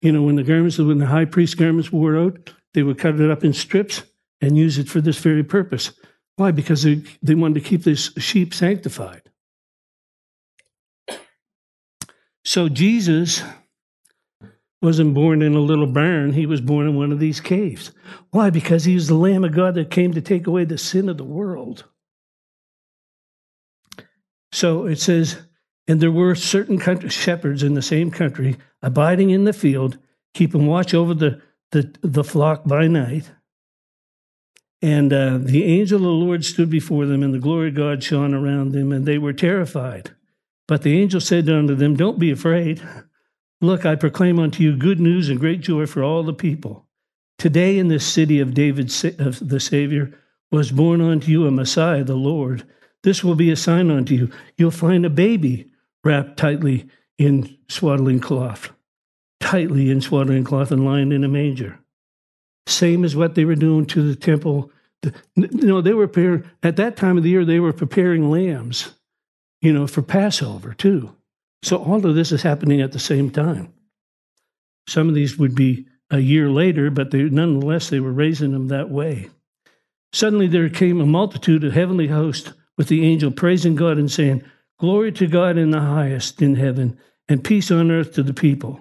You 0.00 0.12
know, 0.12 0.22
when 0.22 0.36
the 0.36 0.42
garments, 0.42 0.78
when 0.78 0.98
the 0.98 1.06
high 1.06 1.24
priest 1.24 1.56
garments 1.56 1.92
wore 1.92 2.16
out, 2.16 2.52
they 2.74 2.82
would 2.82 2.98
cut 2.98 3.20
it 3.20 3.30
up 3.30 3.44
in 3.44 3.52
strips 3.52 4.02
and 4.40 4.56
use 4.56 4.78
it 4.78 4.88
for 4.88 5.00
this 5.00 5.18
very 5.18 5.42
purpose. 5.42 5.92
Why? 6.36 6.50
Because 6.50 6.82
they, 6.82 7.02
they 7.22 7.34
wanted 7.34 7.62
to 7.62 7.68
keep 7.68 7.84
this 7.84 8.10
sheep 8.18 8.54
sanctified. 8.54 9.22
So 12.44 12.68
Jesus 12.68 13.42
wasn't 14.82 15.14
born 15.14 15.40
in 15.40 15.54
a 15.54 15.60
little 15.60 15.86
barn, 15.86 16.34
he 16.34 16.44
was 16.44 16.60
born 16.60 16.86
in 16.86 16.94
one 16.94 17.10
of 17.10 17.18
these 17.18 17.40
caves. 17.40 17.92
Why? 18.30 18.50
Because 18.50 18.84
he 18.84 18.94
was 18.94 19.08
the 19.08 19.14
Lamb 19.14 19.42
of 19.42 19.54
God 19.54 19.74
that 19.76 19.90
came 19.90 20.12
to 20.12 20.20
take 20.20 20.46
away 20.46 20.66
the 20.66 20.76
sin 20.76 21.08
of 21.08 21.16
the 21.16 21.24
world. 21.24 21.84
So 24.52 24.86
it 24.86 25.00
says, 25.00 25.38
and 25.88 26.00
there 26.00 26.10
were 26.10 26.34
certain 26.34 26.78
country, 26.78 27.08
shepherds 27.08 27.62
in 27.62 27.74
the 27.74 27.82
same 27.82 28.10
country 28.10 28.56
abiding 28.82 29.30
in 29.30 29.44
the 29.44 29.52
field, 29.52 29.98
keeping 30.34 30.66
watch 30.66 30.92
over 30.92 31.14
the, 31.14 31.40
the, 31.72 31.92
the 32.02 32.24
flock 32.24 32.64
by 32.64 32.86
night. 32.86 33.30
And 34.84 35.14
uh, 35.14 35.38
the 35.40 35.64
angel 35.64 35.96
of 35.96 36.02
the 36.02 36.08
Lord 36.10 36.44
stood 36.44 36.68
before 36.68 37.06
them, 37.06 37.22
and 37.22 37.32
the 37.32 37.38
glory 37.38 37.68
of 37.68 37.74
God 37.74 38.04
shone 38.04 38.34
around 38.34 38.72
them, 38.72 38.92
and 38.92 39.06
they 39.06 39.16
were 39.16 39.32
terrified. 39.32 40.10
But 40.68 40.82
the 40.82 41.00
angel 41.00 41.22
said 41.22 41.48
unto 41.48 41.74
them, 41.74 41.96
Don't 41.96 42.18
be 42.18 42.30
afraid. 42.30 42.86
Look, 43.62 43.86
I 43.86 43.94
proclaim 43.94 44.38
unto 44.38 44.62
you 44.62 44.76
good 44.76 45.00
news 45.00 45.30
and 45.30 45.40
great 45.40 45.62
joy 45.62 45.86
for 45.86 46.04
all 46.04 46.22
the 46.22 46.34
people. 46.34 46.86
Today 47.38 47.78
in 47.78 47.88
this 47.88 48.04
city 48.06 48.40
of 48.40 48.52
David, 48.52 48.92
of 49.18 49.48
the 49.48 49.58
Savior, 49.58 50.20
was 50.52 50.70
born 50.70 51.00
unto 51.00 51.32
you 51.32 51.46
a 51.46 51.50
Messiah, 51.50 52.04
the 52.04 52.14
Lord. 52.14 52.64
This 53.04 53.24
will 53.24 53.36
be 53.36 53.50
a 53.50 53.56
sign 53.56 53.90
unto 53.90 54.14
you. 54.14 54.30
You'll 54.58 54.70
find 54.70 55.06
a 55.06 55.10
baby 55.10 55.70
wrapped 56.04 56.36
tightly 56.36 56.90
in 57.16 57.56
swaddling 57.70 58.20
cloth, 58.20 58.70
tightly 59.40 59.90
in 59.90 60.02
swaddling 60.02 60.44
cloth, 60.44 60.70
and 60.70 60.84
lying 60.84 61.10
in 61.10 61.24
a 61.24 61.28
manger. 61.28 61.78
Same 62.66 63.02
as 63.02 63.16
what 63.16 63.34
they 63.34 63.46
were 63.46 63.54
doing 63.54 63.86
to 63.86 64.06
the 64.06 64.14
temple. 64.14 64.70
You 65.34 65.48
know, 65.52 65.80
they 65.80 65.94
were 65.94 66.08
preparing, 66.08 66.44
at 66.62 66.76
that 66.76 66.96
time 66.96 67.16
of 67.16 67.22
the 67.22 67.30
year, 67.30 67.44
they 67.44 67.60
were 67.60 67.72
preparing 67.72 68.30
lambs, 68.30 68.92
you 69.60 69.72
know, 69.72 69.86
for 69.86 70.02
Passover 70.02 70.74
too. 70.74 71.14
So 71.62 71.78
all 71.78 72.04
of 72.04 72.14
this 72.14 72.32
is 72.32 72.42
happening 72.42 72.80
at 72.80 72.92
the 72.92 72.98
same 72.98 73.30
time. 73.30 73.72
Some 74.86 75.08
of 75.08 75.14
these 75.14 75.38
would 75.38 75.54
be 75.54 75.86
a 76.10 76.18
year 76.18 76.50
later, 76.50 76.90
but 76.90 77.10
they, 77.10 77.22
nonetheless, 77.22 77.88
they 77.88 78.00
were 78.00 78.12
raising 78.12 78.52
them 78.52 78.68
that 78.68 78.90
way. 78.90 79.30
Suddenly 80.12 80.46
there 80.46 80.68
came 80.68 81.00
a 81.00 81.06
multitude 81.06 81.64
of 81.64 81.72
heavenly 81.72 82.08
hosts 82.08 82.52
with 82.76 82.88
the 82.88 83.04
angel 83.04 83.30
praising 83.30 83.74
God 83.74 83.98
and 83.98 84.10
saying, 84.10 84.44
Glory 84.78 85.12
to 85.12 85.26
God 85.26 85.56
in 85.56 85.70
the 85.70 85.80
highest 85.80 86.42
in 86.42 86.56
heaven, 86.56 86.98
and 87.28 87.42
peace 87.42 87.70
on 87.70 87.90
earth 87.90 88.12
to 88.14 88.22
the 88.22 88.34
people. 88.34 88.80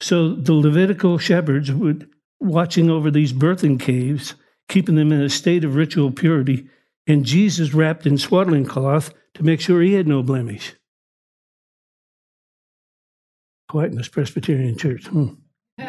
So 0.00 0.34
the 0.34 0.52
Levitical 0.52 1.18
shepherds 1.18 1.70
would 1.70 2.10
watching 2.40 2.90
over 2.90 3.10
these 3.10 3.32
birthing 3.32 3.78
caves, 3.80 4.34
keeping 4.68 4.94
them 4.94 5.12
in 5.12 5.20
a 5.20 5.28
state 5.28 5.64
of 5.64 5.74
ritual 5.74 6.10
purity, 6.10 6.68
and 7.06 7.24
Jesus 7.24 7.74
wrapped 7.74 8.06
in 8.06 8.18
swaddling 8.18 8.64
cloth 8.64 9.12
to 9.34 9.42
make 9.42 9.60
sure 9.60 9.82
he 9.82 9.94
had 9.94 10.08
no 10.08 10.22
blemish 10.22 10.74
this 13.74 14.08
Presbyterian 14.08 14.76
Church. 14.76 15.06
Hmm. 15.06 15.34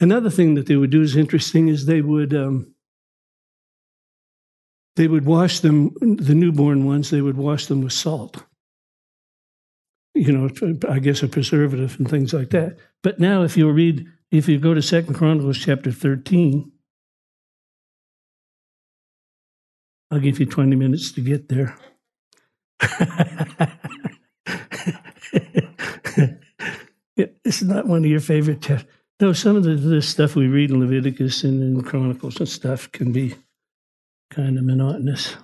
Another 0.00 0.30
thing 0.30 0.54
that 0.54 0.66
they 0.66 0.76
would 0.76 0.90
do 0.90 1.02
is 1.02 1.16
interesting 1.16 1.68
is 1.68 1.86
they 1.86 2.02
would 2.02 2.32
um, 2.34 2.72
they 4.96 5.08
would 5.08 5.24
wash 5.24 5.60
them 5.60 5.92
the 6.00 6.34
newborn 6.34 6.84
ones 6.84 7.10
they 7.10 7.20
would 7.20 7.36
wash 7.36 7.66
them 7.66 7.82
with 7.82 7.92
salt 7.92 8.44
you 10.14 10.32
know 10.32 10.48
i 10.88 10.98
guess 10.98 11.22
a 11.22 11.28
preservative 11.28 11.96
and 11.98 12.10
things 12.10 12.32
like 12.32 12.50
that 12.50 12.76
but 13.02 13.20
now 13.20 13.42
if 13.44 13.56
you 13.56 13.70
read 13.70 14.08
if 14.30 14.48
you 14.48 14.58
go 14.58 14.74
to 14.74 14.82
second 14.82 15.14
chronicles 15.14 15.58
chapter 15.58 15.92
13 15.92 16.70
i'll 20.10 20.20
give 20.20 20.40
you 20.40 20.46
20 20.46 20.76
minutes 20.76 21.12
to 21.12 21.20
get 21.20 21.48
there 21.48 21.76
it's 27.16 27.62
not 27.62 27.86
one 27.86 28.04
of 28.04 28.10
your 28.10 28.20
favorite 28.20 28.60
chapters. 28.60 28.90
No, 29.20 29.32
some 29.32 29.56
of 29.56 29.64
the, 29.64 29.74
the 29.74 30.00
stuff 30.00 30.36
we 30.36 30.46
read 30.46 30.70
in 30.70 30.78
Leviticus 30.78 31.42
and 31.42 31.60
in 31.60 31.82
Chronicles 31.82 32.38
and 32.38 32.48
stuff 32.48 32.92
can 32.92 33.10
be 33.10 33.34
kind 34.30 34.56
of 34.56 34.64
monotonous. 34.64 35.36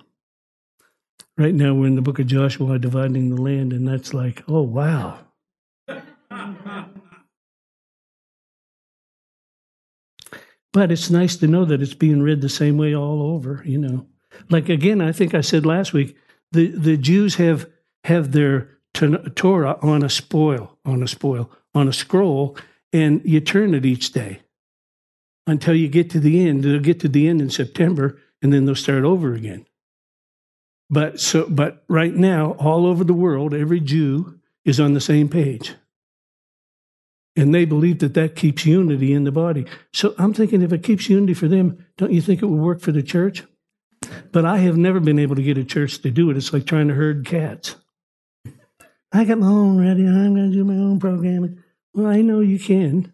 Right 1.37 1.53
now, 1.53 1.73
we're 1.73 1.87
in 1.87 1.95
the 1.95 2.01
book 2.01 2.19
of 2.19 2.27
Joshua 2.27 2.79
dividing 2.79 3.35
the 3.35 3.41
land, 3.41 3.73
and 3.73 3.85
that's 3.85 4.13
like, 4.13 4.43
oh, 4.47 4.61
wow. 4.61 5.19
but 10.75 10.91
it's 10.91 11.09
nice 11.09 11.37
to 11.37 11.47
know 11.47 11.63
that 11.63 11.81
it's 11.81 11.93
being 11.93 12.21
read 12.21 12.41
the 12.41 12.49
same 12.49 12.77
way 12.77 12.93
all 12.93 13.21
over, 13.21 13.63
you 13.65 13.77
know. 13.77 14.05
Like, 14.49 14.67
again, 14.67 14.99
I 14.99 15.13
think 15.13 15.33
I 15.33 15.39
said 15.39 15.65
last 15.65 15.93
week, 15.93 16.17
the, 16.51 16.67
the 16.67 16.97
Jews 16.97 17.35
have 17.35 17.69
have 18.03 18.33
their 18.33 18.71
Torah 18.93 19.79
on 19.81 20.03
a 20.03 20.09
spoil, 20.09 20.77
on 20.83 21.01
a 21.01 21.07
spoil, 21.07 21.49
on 21.73 21.87
a 21.87 21.93
scroll, 21.93 22.57
and 22.91 23.21
you 23.23 23.39
turn 23.39 23.73
it 23.73 23.85
each 23.85 24.11
day 24.11 24.41
until 25.47 25.75
you 25.75 25.87
get 25.87 26.09
to 26.09 26.19
the 26.19 26.45
end. 26.45 26.65
They'll 26.65 26.81
get 26.81 26.99
to 26.99 27.07
the 27.07 27.29
end 27.29 27.39
in 27.39 27.49
September, 27.49 28.19
and 28.41 28.51
then 28.51 28.65
they'll 28.65 28.75
start 28.75 29.05
over 29.05 29.33
again. 29.33 29.65
But 30.89 31.21
so, 31.21 31.47
but 31.47 31.85
right 31.87 32.13
now, 32.13 32.51
all 32.59 32.85
over 32.85 33.05
the 33.05 33.13
world, 33.13 33.53
every 33.53 33.79
Jew 33.79 34.41
is 34.65 34.81
on 34.81 34.93
the 34.93 34.99
same 34.99 35.29
page, 35.29 35.73
and 37.35 37.53
they 37.53 37.65
believe 37.65 37.99
that 37.99 38.13
that 38.13 38.35
keeps 38.35 38.65
unity 38.65 39.13
in 39.13 39.23
the 39.25 39.31
body. 39.31 39.65
So 39.93 40.15
I'm 40.17 40.33
thinking, 40.33 40.61
if 40.61 40.71
it 40.71 40.83
keeps 40.83 41.09
unity 41.09 41.33
for 41.33 41.47
them, 41.47 41.85
don't 41.97 42.13
you 42.13 42.21
think 42.21 42.41
it 42.41 42.45
would 42.45 42.61
work 42.61 42.81
for 42.81 42.91
the 42.91 43.03
church? 43.03 43.43
But 44.31 44.45
I 44.45 44.59
have 44.59 44.77
never 44.77 44.99
been 44.99 45.19
able 45.19 45.35
to 45.35 45.43
get 45.43 45.57
a 45.57 45.63
church 45.63 46.01
to 46.01 46.11
do 46.11 46.29
it. 46.29 46.37
It's 46.37 46.53
like 46.53 46.65
trying 46.65 46.87
to 46.87 46.93
herd 46.93 47.25
cats. 47.25 47.75
I 49.11 49.23
got 49.23 49.39
my 49.39 49.47
own 49.47 49.77
ready. 49.79 50.05
I'm 50.05 50.35
going 50.35 50.51
to 50.51 50.55
do 50.55 50.63
my 50.63 50.75
own 50.75 50.99
programming. 50.99 51.63
Well, 51.93 52.07
I 52.07 52.21
know 52.21 52.41
you 52.41 52.59
can. 52.59 53.11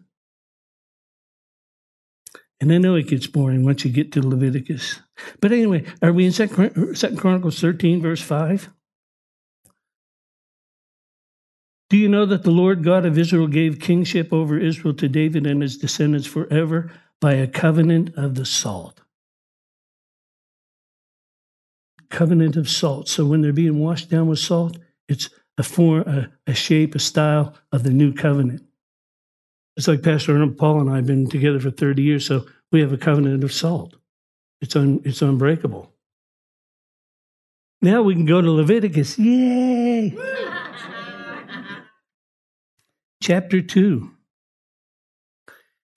And 2.60 2.72
I 2.72 2.78
know 2.78 2.94
it 2.94 3.08
gets 3.08 3.26
boring 3.26 3.64
once 3.64 3.84
you 3.84 3.90
get 3.90 4.12
to 4.12 4.26
Leviticus. 4.26 5.00
But 5.40 5.52
anyway, 5.52 5.84
are 6.00 6.12
we 6.12 6.26
in 6.26 6.32
Second 6.32 7.18
Chronicles 7.18 7.60
13, 7.60 8.00
verse 8.00 8.22
5? 8.22 8.70
Do 11.92 11.98
you 11.98 12.08
know 12.08 12.24
that 12.24 12.42
the 12.42 12.50
Lord 12.50 12.82
God 12.82 13.04
of 13.04 13.18
Israel 13.18 13.46
gave 13.46 13.78
kingship 13.78 14.32
over 14.32 14.58
Israel 14.58 14.94
to 14.94 15.08
David 15.08 15.46
and 15.46 15.60
his 15.60 15.76
descendants 15.76 16.26
forever 16.26 16.90
by 17.20 17.34
a 17.34 17.46
covenant 17.46 18.14
of 18.16 18.34
the 18.34 18.46
salt? 18.46 19.02
covenant 22.08 22.56
of 22.56 22.66
salt. 22.66 23.10
So 23.10 23.26
when 23.26 23.42
they're 23.42 23.52
being 23.52 23.78
washed 23.78 24.08
down 24.08 24.28
with 24.28 24.38
salt, 24.38 24.78
it's 25.06 25.28
a 25.58 25.62
form, 25.62 26.02
a, 26.06 26.30
a 26.46 26.54
shape, 26.54 26.94
a 26.94 26.98
style 26.98 27.52
of 27.72 27.82
the 27.82 27.90
new 27.90 28.14
covenant. 28.14 28.62
It's 29.76 29.86
like 29.86 30.02
Pastor 30.02 30.46
Paul 30.48 30.80
and 30.80 30.90
I 30.90 30.96
have 30.96 31.06
been 31.06 31.28
together 31.28 31.60
for 31.60 31.70
30 31.70 32.02
years, 32.02 32.26
so 32.26 32.46
we 32.70 32.80
have 32.80 32.92
a 32.94 32.98
covenant 32.98 33.44
of 33.44 33.52
salt. 33.52 33.96
It's, 34.62 34.76
un, 34.76 35.02
it's 35.04 35.20
unbreakable. 35.20 35.92
Now 37.82 38.00
we 38.00 38.14
can 38.14 38.24
go 38.24 38.40
to 38.40 38.50
Leviticus. 38.50 39.18
Yay! 39.18 40.16
Chapter 43.22 43.62
2. 43.62 44.10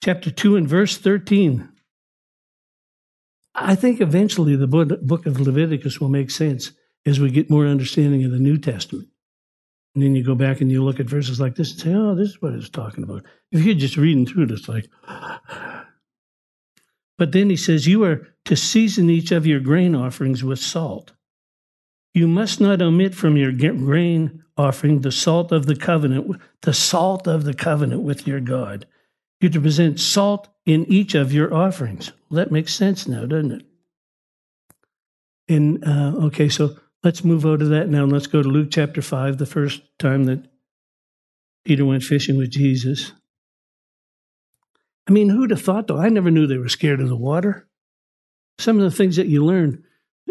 Chapter 0.04 0.30
2 0.30 0.54
and 0.54 0.68
verse 0.68 0.96
13. 0.96 1.68
I 3.52 3.74
think 3.74 4.00
eventually 4.00 4.54
the 4.54 4.68
book 4.68 5.26
of 5.26 5.40
Leviticus 5.40 6.00
will 6.00 6.08
make 6.08 6.30
sense 6.30 6.70
as 7.04 7.18
we 7.18 7.32
get 7.32 7.50
more 7.50 7.66
understanding 7.66 8.24
of 8.24 8.30
the 8.30 8.38
New 8.38 8.58
Testament. 8.58 9.08
And 9.96 10.04
then 10.04 10.14
you 10.14 10.22
go 10.22 10.36
back 10.36 10.60
and 10.60 10.70
you 10.70 10.84
look 10.84 11.00
at 11.00 11.06
verses 11.06 11.40
like 11.40 11.56
this 11.56 11.72
and 11.72 11.80
say, 11.80 11.94
oh, 11.94 12.14
this 12.14 12.28
is 12.28 12.40
what 12.40 12.52
it's 12.52 12.68
talking 12.68 13.02
about. 13.02 13.24
If 13.50 13.64
you're 13.64 13.74
just 13.74 13.96
reading 13.96 14.24
through 14.24 14.44
it, 14.44 14.52
it's 14.52 14.68
like, 14.68 14.86
but 17.18 17.32
then 17.32 17.50
he 17.50 17.56
says, 17.56 17.88
You 17.88 18.04
are 18.04 18.28
to 18.44 18.54
season 18.54 19.10
each 19.10 19.32
of 19.32 19.48
your 19.48 19.58
grain 19.58 19.96
offerings 19.96 20.44
with 20.44 20.60
salt. 20.60 21.12
You 22.16 22.26
must 22.26 22.62
not 22.62 22.80
omit 22.80 23.14
from 23.14 23.36
your 23.36 23.52
grain 23.52 24.42
offering 24.56 25.02
the 25.02 25.12
salt 25.12 25.52
of 25.52 25.66
the 25.66 25.76
covenant, 25.76 26.40
the 26.62 26.72
salt 26.72 27.26
of 27.26 27.44
the 27.44 27.52
covenant 27.52 28.00
with 28.04 28.26
your 28.26 28.40
God. 28.40 28.86
You're 29.38 29.50
to 29.50 29.60
present 29.60 30.00
salt 30.00 30.48
in 30.64 30.86
each 30.86 31.14
of 31.14 31.34
your 31.34 31.52
offerings. 31.52 32.12
That 32.30 32.50
makes 32.50 32.74
sense 32.74 33.06
now, 33.06 33.26
doesn't 33.26 33.52
it? 33.52 33.66
And 35.46 35.86
uh, 35.86 36.12
okay, 36.28 36.48
so 36.48 36.78
let's 37.04 37.22
move 37.22 37.44
over 37.44 37.58
to 37.58 37.64
that 37.66 37.90
now. 37.90 38.06
Let's 38.06 38.28
go 38.28 38.42
to 38.42 38.48
Luke 38.48 38.68
chapter 38.70 39.02
5, 39.02 39.36
the 39.36 39.44
first 39.44 39.82
time 39.98 40.24
that 40.24 40.48
Peter 41.66 41.84
went 41.84 42.02
fishing 42.02 42.38
with 42.38 42.48
Jesus. 42.48 43.12
I 45.06 45.12
mean, 45.12 45.28
who'd 45.28 45.50
have 45.50 45.60
thought, 45.60 45.86
though? 45.86 45.98
I 45.98 46.08
never 46.08 46.30
knew 46.30 46.46
they 46.46 46.56
were 46.56 46.70
scared 46.70 47.02
of 47.02 47.10
the 47.10 47.14
water. 47.14 47.68
Some 48.58 48.78
of 48.78 48.84
the 48.84 48.96
things 48.96 49.16
that 49.16 49.28
you 49.28 49.44
learn, 49.44 49.84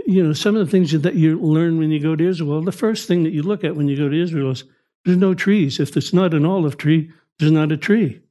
you 0.05 0.23
know, 0.23 0.33
some 0.33 0.55
of 0.55 0.65
the 0.65 0.71
things 0.71 0.91
that 0.91 1.15
you 1.15 1.39
learn 1.39 1.79
when 1.79 1.91
you 1.91 1.99
go 1.99 2.15
to 2.15 2.27
Israel, 2.27 2.61
the 2.61 2.71
first 2.71 3.07
thing 3.07 3.23
that 3.23 3.33
you 3.33 3.41
look 3.41 3.63
at 3.63 3.75
when 3.75 3.87
you 3.87 3.97
go 3.97 4.07
to 4.07 4.21
Israel 4.21 4.51
is 4.51 4.63
there's 5.03 5.17
no 5.17 5.33
trees. 5.33 5.79
If 5.79 5.95
it's 5.97 6.13
not 6.13 6.33
an 6.33 6.45
olive 6.45 6.77
tree, 6.77 7.11
there's 7.39 7.51
not 7.51 7.71
a 7.71 7.77
tree. 7.77 8.21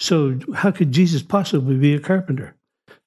So, 0.00 0.38
how 0.54 0.70
could 0.70 0.92
Jesus 0.92 1.22
possibly 1.22 1.76
be 1.76 1.94
a 1.94 2.00
carpenter? 2.00 2.56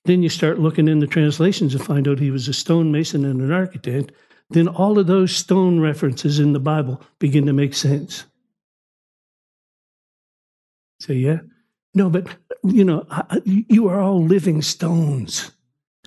Then 0.05 0.21
you 0.21 0.29
start 0.29 0.59
looking 0.59 0.87
in 0.87 0.99
the 0.99 1.07
translations 1.07 1.73
and 1.73 1.83
find 1.83 2.07
out 2.07 2.19
he 2.19 2.31
was 2.31 2.47
a 2.47 2.53
stonemason 2.53 3.25
and 3.25 3.41
an 3.41 3.51
architect. 3.51 4.11
Then 4.49 4.67
all 4.67 4.99
of 4.99 5.07
those 5.07 5.35
stone 5.35 5.79
references 5.79 6.39
in 6.39 6.53
the 6.53 6.59
Bible 6.59 7.01
begin 7.19 7.45
to 7.45 7.53
make 7.53 7.73
sense. 7.73 8.25
Say, 10.99 11.15
yeah? 11.15 11.39
No, 11.93 12.09
but, 12.09 12.27
you 12.63 12.83
know, 12.83 13.05
you 13.45 13.87
are 13.87 13.99
all 13.99 14.23
living 14.23 14.61
stones 14.61 15.51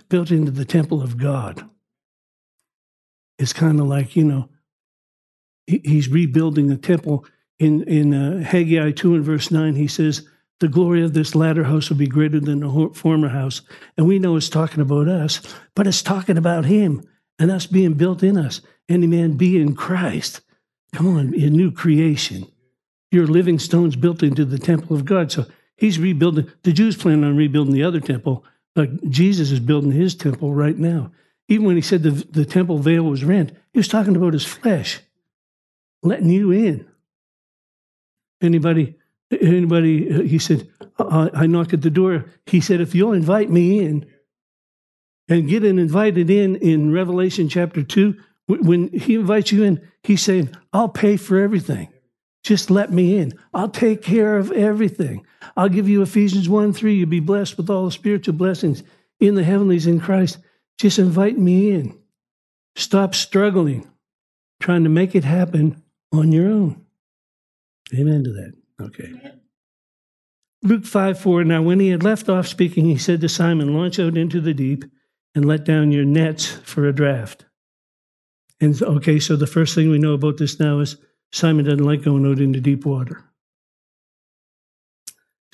built 0.08 0.30
into 0.30 0.50
the 0.50 0.64
temple 0.64 1.02
of 1.02 1.18
God. 1.18 1.68
It's 3.38 3.52
kind 3.52 3.80
of 3.80 3.86
like, 3.86 4.16
you 4.16 4.24
know, 4.24 4.48
he's 5.66 6.08
rebuilding 6.08 6.68
the 6.68 6.76
temple. 6.76 7.24
In, 7.58 7.82
in 7.84 8.12
uh, 8.14 8.42
Haggai 8.42 8.92
2 8.92 9.14
and 9.14 9.24
verse 9.24 9.50
9, 9.50 9.74
he 9.74 9.88
says, 9.88 10.26
the 10.60 10.68
glory 10.68 11.02
of 11.02 11.12
this 11.12 11.34
latter 11.34 11.64
house 11.64 11.90
will 11.90 11.96
be 11.96 12.06
greater 12.06 12.40
than 12.40 12.60
the 12.60 12.90
former 12.94 13.28
house. 13.28 13.60
And 13.96 14.06
we 14.06 14.18
know 14.18 14.36
it's 14.36 14.48
talking 14.48 14.80
about 14.80 15.08
us, 15.08 15.40
but 15.74 15.86
it's 15.86 16.02
talking 16.02 16.38
about 16.38 16.64
him 16.64 17.02
and 17.38 17.50
us 17.50 17.66
being 17.66 17.94
built 17.94 18.22
in 18.22 18.38
us. 18.38 18.62
Any 18.88 19.06
man 19.06 19.32
be 19.32 19.60
in 19.60 19.74
Christ. 19.74 20.40
Come 20.94 21.08
on, 21.08 21.34
a 21.34 21.50
new 21.50 21.70
creation. 21.70 22.46
You're 23.10 23.26
living 23.26 23.58
stones 23.58 23.96
built 23.96 24.22
into 24.22 24.44
the 24.44 24.58
temple 24.58 24.96
of 24.96 25.04
God. 25.04 25.30
So 25.30 25.44
he's 25.76 25.98
rebuilding. 25.98 26.50
The 26.62 26.72
Jews 26.72 26.96
plan 26.96 27.22
on 27.22 27.36
rebuilding 27.36 27.74
the 27.74 27.82
other 27.82 28.00
temple, 28.00 28.44
but 28.74 29.10
Jesus 29.10 29.50
is 29.50 29.60
building 29.60 29.92
his 29.92 30.14
temple 30.14 30.54
right 30.54 30.76
now. 30.78 31.12
Even 31.48 31.66
when 31.66 31.76
he 31.76 31.82
said 31.82 32.02
the, 32.02 32.10
the 32.10 32.44
temple 32.44 32.78
veil 32.78 33.04
was 33.04 33.24
rent, 33.24 33.52
he 33.72 33.78
was 33.78 33.88
talking 33.88 34.16
about 34.16 34.32
his 34.32 34.44
flesh, 34.44 35.00
letting 36.02 36.30
you 36.30 36.50
in. 36.50 36.86
Anybody 38.40 38.96
anybody, 39.30 40.26
he 40.26 40.38
said, 40.38 40.68
I, 40.98 41.30
I 41.34 41.46
knock 41.46 41.72
at 41.72 41.82
the 41.82 41.90
door. 41.90 42.26
He 42.46 42.60
said, 42.60 42.80
if 42.80 42.94
you'll 42.94 43.12
invite 43.12 43.50
me 43.50 43.80
in 43.80 44.06
and 45.28 45.48
get 45.48 45.64
an 45.64 45.78
invited 45.78 46.30
in 46.30 46.56
in 46.56 46.92
Revelation 46.92 47.48
chapter 47.48 47.82
2, 47.82 48.16
when 48.48 48.88
he 48.88 49.16
invites 49.16 49.50
you 49.50 49.64
in, 49.64 49.80
he's 50.02 50.22
saying, 50.22 50.50
I'll 50.72 50.88
pay 50.88 51.16
for 51.16 51.38
everything. 51.38 51.88
Just 52.44 52.70
let 52.70 52.92
me 52.92 53.18
in. 53.18 53.32
I'll 53.52 53.68
take 53.68 54.02
care 54.02 54.36
of 54.36 54.52
everything. 54.52 55.26
I'll 55.56 55.68
give 55.68 55.88
you 55.88 56.02
Ephesians 56.02 56.48
1 56.48 56.72
3. 56.72 56.94
You'll 56.94 57.08
be 57.08 57.18
blessed 57.18 57.56
with 57.56 57.68
all 57.68 57.86
the 57.86 57.90
spiritual 57.90 58.34
blessings 58.34 58.84
in 59.18 59.34
the 59.34 59.42
heavenlies 59.42 59.88
in 59.88 59.98
Christ. 59.98 60.38
Just 60.78 60.98
invite 60.98 61.38
me 61.38 61.70
in. 61.70 61.98
Stop 62.74 63.14
struggling, 63.14 63.90
trying 64.60 64.84
to 64.84 64.90
make 64.90 65.14
it 65.14 65.24
happen 65.24 65.82
on 66.12 66.32
your 66.32 66.48
own. 66.48 66.84
Amen 67.94 68.24
to 68.24 68.32
that. 68.32 68.52
Okay. 68.80 69.12
Luke 70.62 70.84
5 70.84 71.18
4. 71.18 71.44
Now, 71.44 71.62
when 71.62 71.80
he 71.80 71.88
had 71.88 72.02
left 72.02 72.28
off 72.28 72.46
speaking, 72.46 72.84
he 72.84 72.98
said 72.98 73.20
to 73.20 73.28
Simon, 73.28 73.74
Launch 73.74 73.98
out 73.98 74.16
into 74.16 74.40
the 74.40 74.54
deep 74.54 74.84
and 75.34 75.44
let 75.44 75.64
down 75.64 75.92
your 75.92 76.04
nets 76.04 76.46
for 76.64 76.86
a 76.86 76.94
draft. 76.94 77.44
And 78.60 78.80
okay, 78.82 79.18
so 79.20 79.36
the 79.36 79.46
first 79.46 79.74
thing 79.74 79.90
we 79.90 79.98
know 79.98 80.14
about 80.14 80.38
this 80.38 80.58
now 80.58 80.80
is 80.80 80.96
Simon 81.32 81.66
doesn't 81.66 81.84
like 81.84 82.02
going 82.02 82.26
out 82.26 82.40
into 82.40 82.60
deep 82.60 82.86
water. 82.86 83.22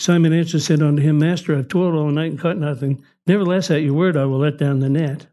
Simon 0.03 0.33
answered 0.33 0.63
said 0.63 0.83
unto 0.83 1.01
him, 1.01 1.21
Master, 1.21 1.57
I've 1.57 1.69
toiled 1.69 1.95
all 1.95 2.11
night 2.11 2.33
and 2.33 2.41
caught 2.41 2.59
nothing. 2.59 3.05
Nevertheless, 3.25 3.71
at 3.71 3.83
your 3.83 3.95
word, 3.95 4.17
I 4.17 4.25
will 4.25 4.41
let 4.41 4.59
down 4.59 4.81
the 4.81 4.89
net. 4.89 5.29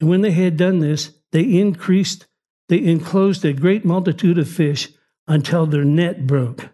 And 0.00 0.10
when 0.10 0.22
they 0.22 0.32
had 0.32 0.56
done 0.56 0.80
this, 0.80 1.12
they 1.30 1.44
increased, 1.44 2.26
they 2.68 2.82
enclosed 2.82 3.44
a 3.44 3.52
great 3.52 3.84
multitude 3.84 4.36
of 4.36 4.48
fish 4.48 4.88
until 5.28 5.66
their 5.66 5.84
net 5.84 6.26
broke. 6.26 6.70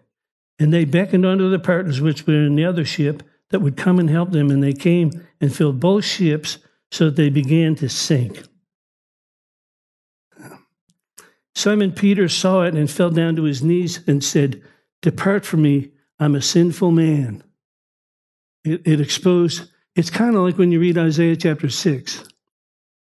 And 0.59 0.73
they 0.73 0.87
beckoned 0.87 1.27
unto 1.27 1.51
the 1.51 1.59
partners 1.59 2.01
which 2.01 2.27
were 2.27 2.47
in 2.47 2.57
the 2.57 2.65
other 2.65 2.87
ship 2.87 3.23
that 3.51 3.61
would 3.61 3.77
come 3.77 3.99
and 3.99 4.09
help 4.09 4.31
them, 4.31 4.51
and 4.51 4.63
they 4.63 4.73
came 4.73 5.11
and 5.43 5.55
filled 5.55 5.81
both 5.81 6.07
ships 6.07 6.57
so 6.91 7.05
that 7.05 7.17
they 7.17 7.29
began 7.29 7.75
to 7.75 7.91
sink. 7.91 8.45
Simon 11.55 11.93
Peter 11.93 12.31
saw 12.31 12.63
it 12.63 12.73
and 12.73 12.91
fell 12.91 13.11
down 13.11 13.37
to 13.37 13.43
his 13.43 13.63
knees 13.63 14.01
and 14.07 14.25
said, 14.25 14.63
Depart 15.03 15.45
from 15.45 15.61
me, 15.61 15.91
I'm 16.19 16.35
a 16.35 16.43
sinful 16.43 16.91
man. 16.91 17.43
It, 18.65 18.87
it 18.87 19.01
exposed, 19.01 19.71
it's 19.95 20.11
kind 20.11 20.37
of 20.37 20.43
like 20.43 20.59
when 20.59 20.73
you 20.73 20.81
read 20.81 20.99
Isaiah 20.99 21.37
chapter 21.37 21.69
6. 21.69 22.25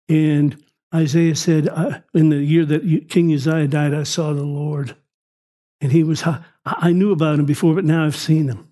And 0.10 0.64
Isaiah 0.94 1.36
said, 1.36 1.70
In 2.14 2.30
the 2.30 2.38
year 2.38 2.66
that 2.66 3.08
King 3.10 3.34
Uzziah 3.34 3.68
died, 3.68 3.94
I 3.94 4.04
saw 4.04 4.34
the 4.34 4.44
Lord. 4.44 4.96
And 5.80 5.92
he 5.92 6.04
was 6.04 6.22
high. 6.22 6.44
I 6.66 6.92
knew 6.92 7.12
about 7.12 7.40
him 7.40 7.46
before, 7.46 7.74
but 7.74 7.86
now 7.86 8.06
I've 8.06 8.16
seen 8.16 8.48
him. 8.48 8.68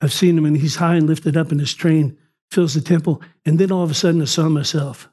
I've 0.00 0.12
seen 0.12 0.38
him, 0.38 0.44
and 0.44 0.56
he's 0.56 0.76
high 0.76 0.94
and 0.94 1.06
lifted 1.06 1.36
up, 1.36 1.50
and 1.50 1.60
his 1.60 1.74
train 1.74 2.16
fills 2.50 2.74
the 2.74 2.80
temple. 2.80 3.22
And 3.44 3.58
then 3.58 3.72
all 3.72 3.82
of 3.82 3.90
a 3.90 3.94
sudden, 3.94 4.22
I 4.22 4.26
saw 4.26 4.48
myself. 4.48 5.08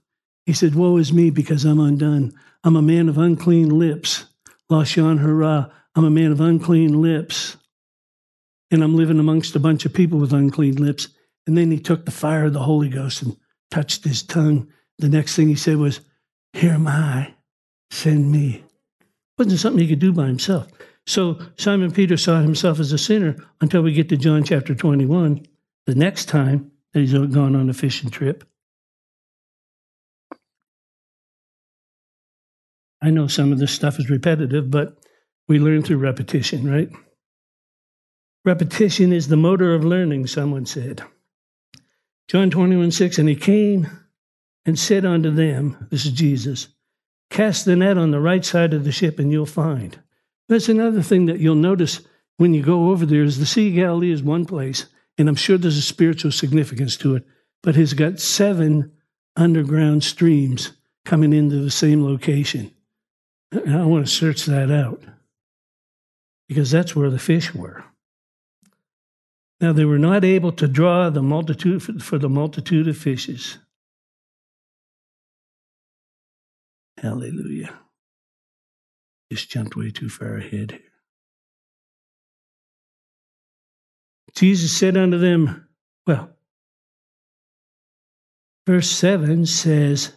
He 0.46 0.54
said, 0.54 0.76
Woe 0.76 0.98
is 0.98 1.14
me 1.14 1.30
because 1.30 1.66
I'm 1.66 1.80
undone. 1.80 2.34
I'm 2.64 2.76
a 2.76 2.82
man 2.82 3.10
of 3.10 3.18
unclean 3.18 3.70
lips. 3.70 4.26
Lashon 4.70 5.20
hara. 5.20 5.72
I'm 5.96 6.06
a 6.06 6.10
man 6.10 6.32
of 6.32 6.42
unclean 6.42 7.02
lips. 7.02 7.58
And 8.74 8.84
I'm 8.84 8.96
living 8.96 9.20
amongst 9.20 9.56
a 9.56 9.60
bunch 9.60 9.86
of 9.86 9.94
people 9.94 10.18
with 10.18 10.34
unclean 10.34 10.78
lips. 10.78 11.08
And 11.46 11.56
then 11.56 11.70
he 11.70 11.80
took 11.80 12.06
the 12.06 12.12
fire 12.12 12.46
of 12.46 12.54
the 12.54 12.64
Holy 12.64 12.90
Ghost 12.90 13.22
and 13.22 13.38
touched 13.70 14.04
his 14.04 14.24
tongue. 14.24 14.68
The 14.98 15.10
next 15.10 15.36
thing 15.36 15.48
he 15.48 15.56
said 15.56 15.78
was, 15.78 16.00
Here 16.54 16.72
am 16.72 16.88
I, 16.88 17.36
send 17.92 18.32
me. 18.32 18.64
Wasn't 19.38 19.60
something 19.60 19.80
he 19.80 19.88
could 19.88 20.00
do 20.00 20.12
by 20.12 20.26
himself. 20.26 20.68
So 21.06 21.40
Simon 21.56 21.92
Peter 21.92 22.18
saw 22.18 22.42
himself 22.42 22.80
as 22.80 22.92
a 22.92 22.98
sinner 22.98 23.36
until 23.62 23.84
we 23.84 23.94
get 23.94 24.10
to 24.10 24.18
John 24.18 24.44
chapter 24.44 24.74
21, 24.74 25.46
the 25.86 25.96
next 25.96 26.26
time 26.26 26.72
that 26.94 27.02
he's 27.02 27.14
gone 27.14 27.56
on 27.56 27.70
a 27.70 27.74
fishing 27.74 28.10
trip. 28.10 28.44
I 33.04 33.12
know 33.12 33.28
some 33.28 33.52
of 33.52 33.60
this 33.60 33.72
stuff 33.72 34.00
is 34.00 34.10
repetitive, 34.10 34.72
but 34.72 34.98
we 35.48 35.60
learn 35.60 35.84
through 35.84 35.98
repetition, 35.98 36.68
right? 36.68 36.90
Repetition 38.46 39.14
is 39.14 39.28
the 39.28 39.38
motor 39.38 39.74
of 39.74 39.86
learning, 39.86 40.28
someone 40.28 40.66
said. 40.66 41.02
John 42.28 42.50
21 42.50 42.92
6, 42.92 43.18
and 43.18 43.30
he 43.30 43.36
came 43.36 43.88
and 44.66 44.78
said 44.78 45.06
unto 45.06 45.30
them, 45.30 45.88
This 45.90 46.06
is 46.06 46.12
Jesus, 46.12 46.68
cast 47.30 47.66
the 47.66 47.76
net 47.76 47.98
on 47.98 48.12
the 48.12 48.20
right 48.20 48.44
side 48.44 48.74
of 48.74 48.84
the 48.84 48.92
ship, 48.92 49.20
and 49.20 49.32
you'll 49.32 49.46
find. 49.46 50.00
That's 50.50 50.70
another 50.70 51.02
thing 51.02 51.26
that 51.28 51.40
you'll 51.40 51.56
notice 51.56 52.02
when 52.38 52.54
you 52.54 52.64
go 52.64 52.90
over 52.90 53.06
there 53.06 53.24
is 53.24 53.40
the 53.40 53.46
Sea 53.46 53.70
of 53.70 53.76
Galilee 53.76 54.12
is 54.12 54.24
one 54.24 54.46
place, 54.46 54.88
and 55.18 55.30
I'm 55.30 55.36
sure 55.36 55.58
there's 55.58 55.78
a 55.78 55.82
spiritual 55.82 56.32
significance 56.32 56.98
to 56.98 57.16
it, 57.16 57.26
but 57.62 57.78
it's 57.78 57.94
got 57.94 58.20
seven 58.20 58.92
underground 59.36 60.04
streams 60.04 60.72
coming 61.06 61.34
into 61.34 61.58
the 61.58 61.72
same 61.72 62.04
location. 62.04 62.72
And 63.52 63.78
I 63.78 63.86
want 63.86 64.06
to 64.06 64.12
search 64.12 64.46
that 64.46 64.72
out 64.72 65.02
because 66.48 66.72
that's 66.72 66.96
where 66.96 67.10
the 67.10 67.20
fish 67.20 67.54
were. 67.54 67.84
Now, 69.64 69.72
they 69.72 69.86
were 69.86 69.98
not 69.98 70.26
able 70.26 70.52
to 70.52 70.68
draw 70.68 71.10
the 71.10 71.24
multitude 71.24 72.04
for 72.04 72.18
the 72.18 72.28
multitude 72.28 72.86
of 72.90 72.98
fishes. 72.98 73.60
Hallelujah. 76.98 77.74
Just 79.32 79.50
jumped 79.50 79.78
way 79.78 79.90
too 79.90 80.10
far 80.10 80.36
ahead 80.36 80.72
here. 80.72 80.82
Jesus 84.36 84.78
said 84.78 84.98
unto 84.98 85.18
them, 85.18 85.70
Well, 86.06 86.32
verse 88.68 88.90
7 88.90 89.46
says, 89.46 90.12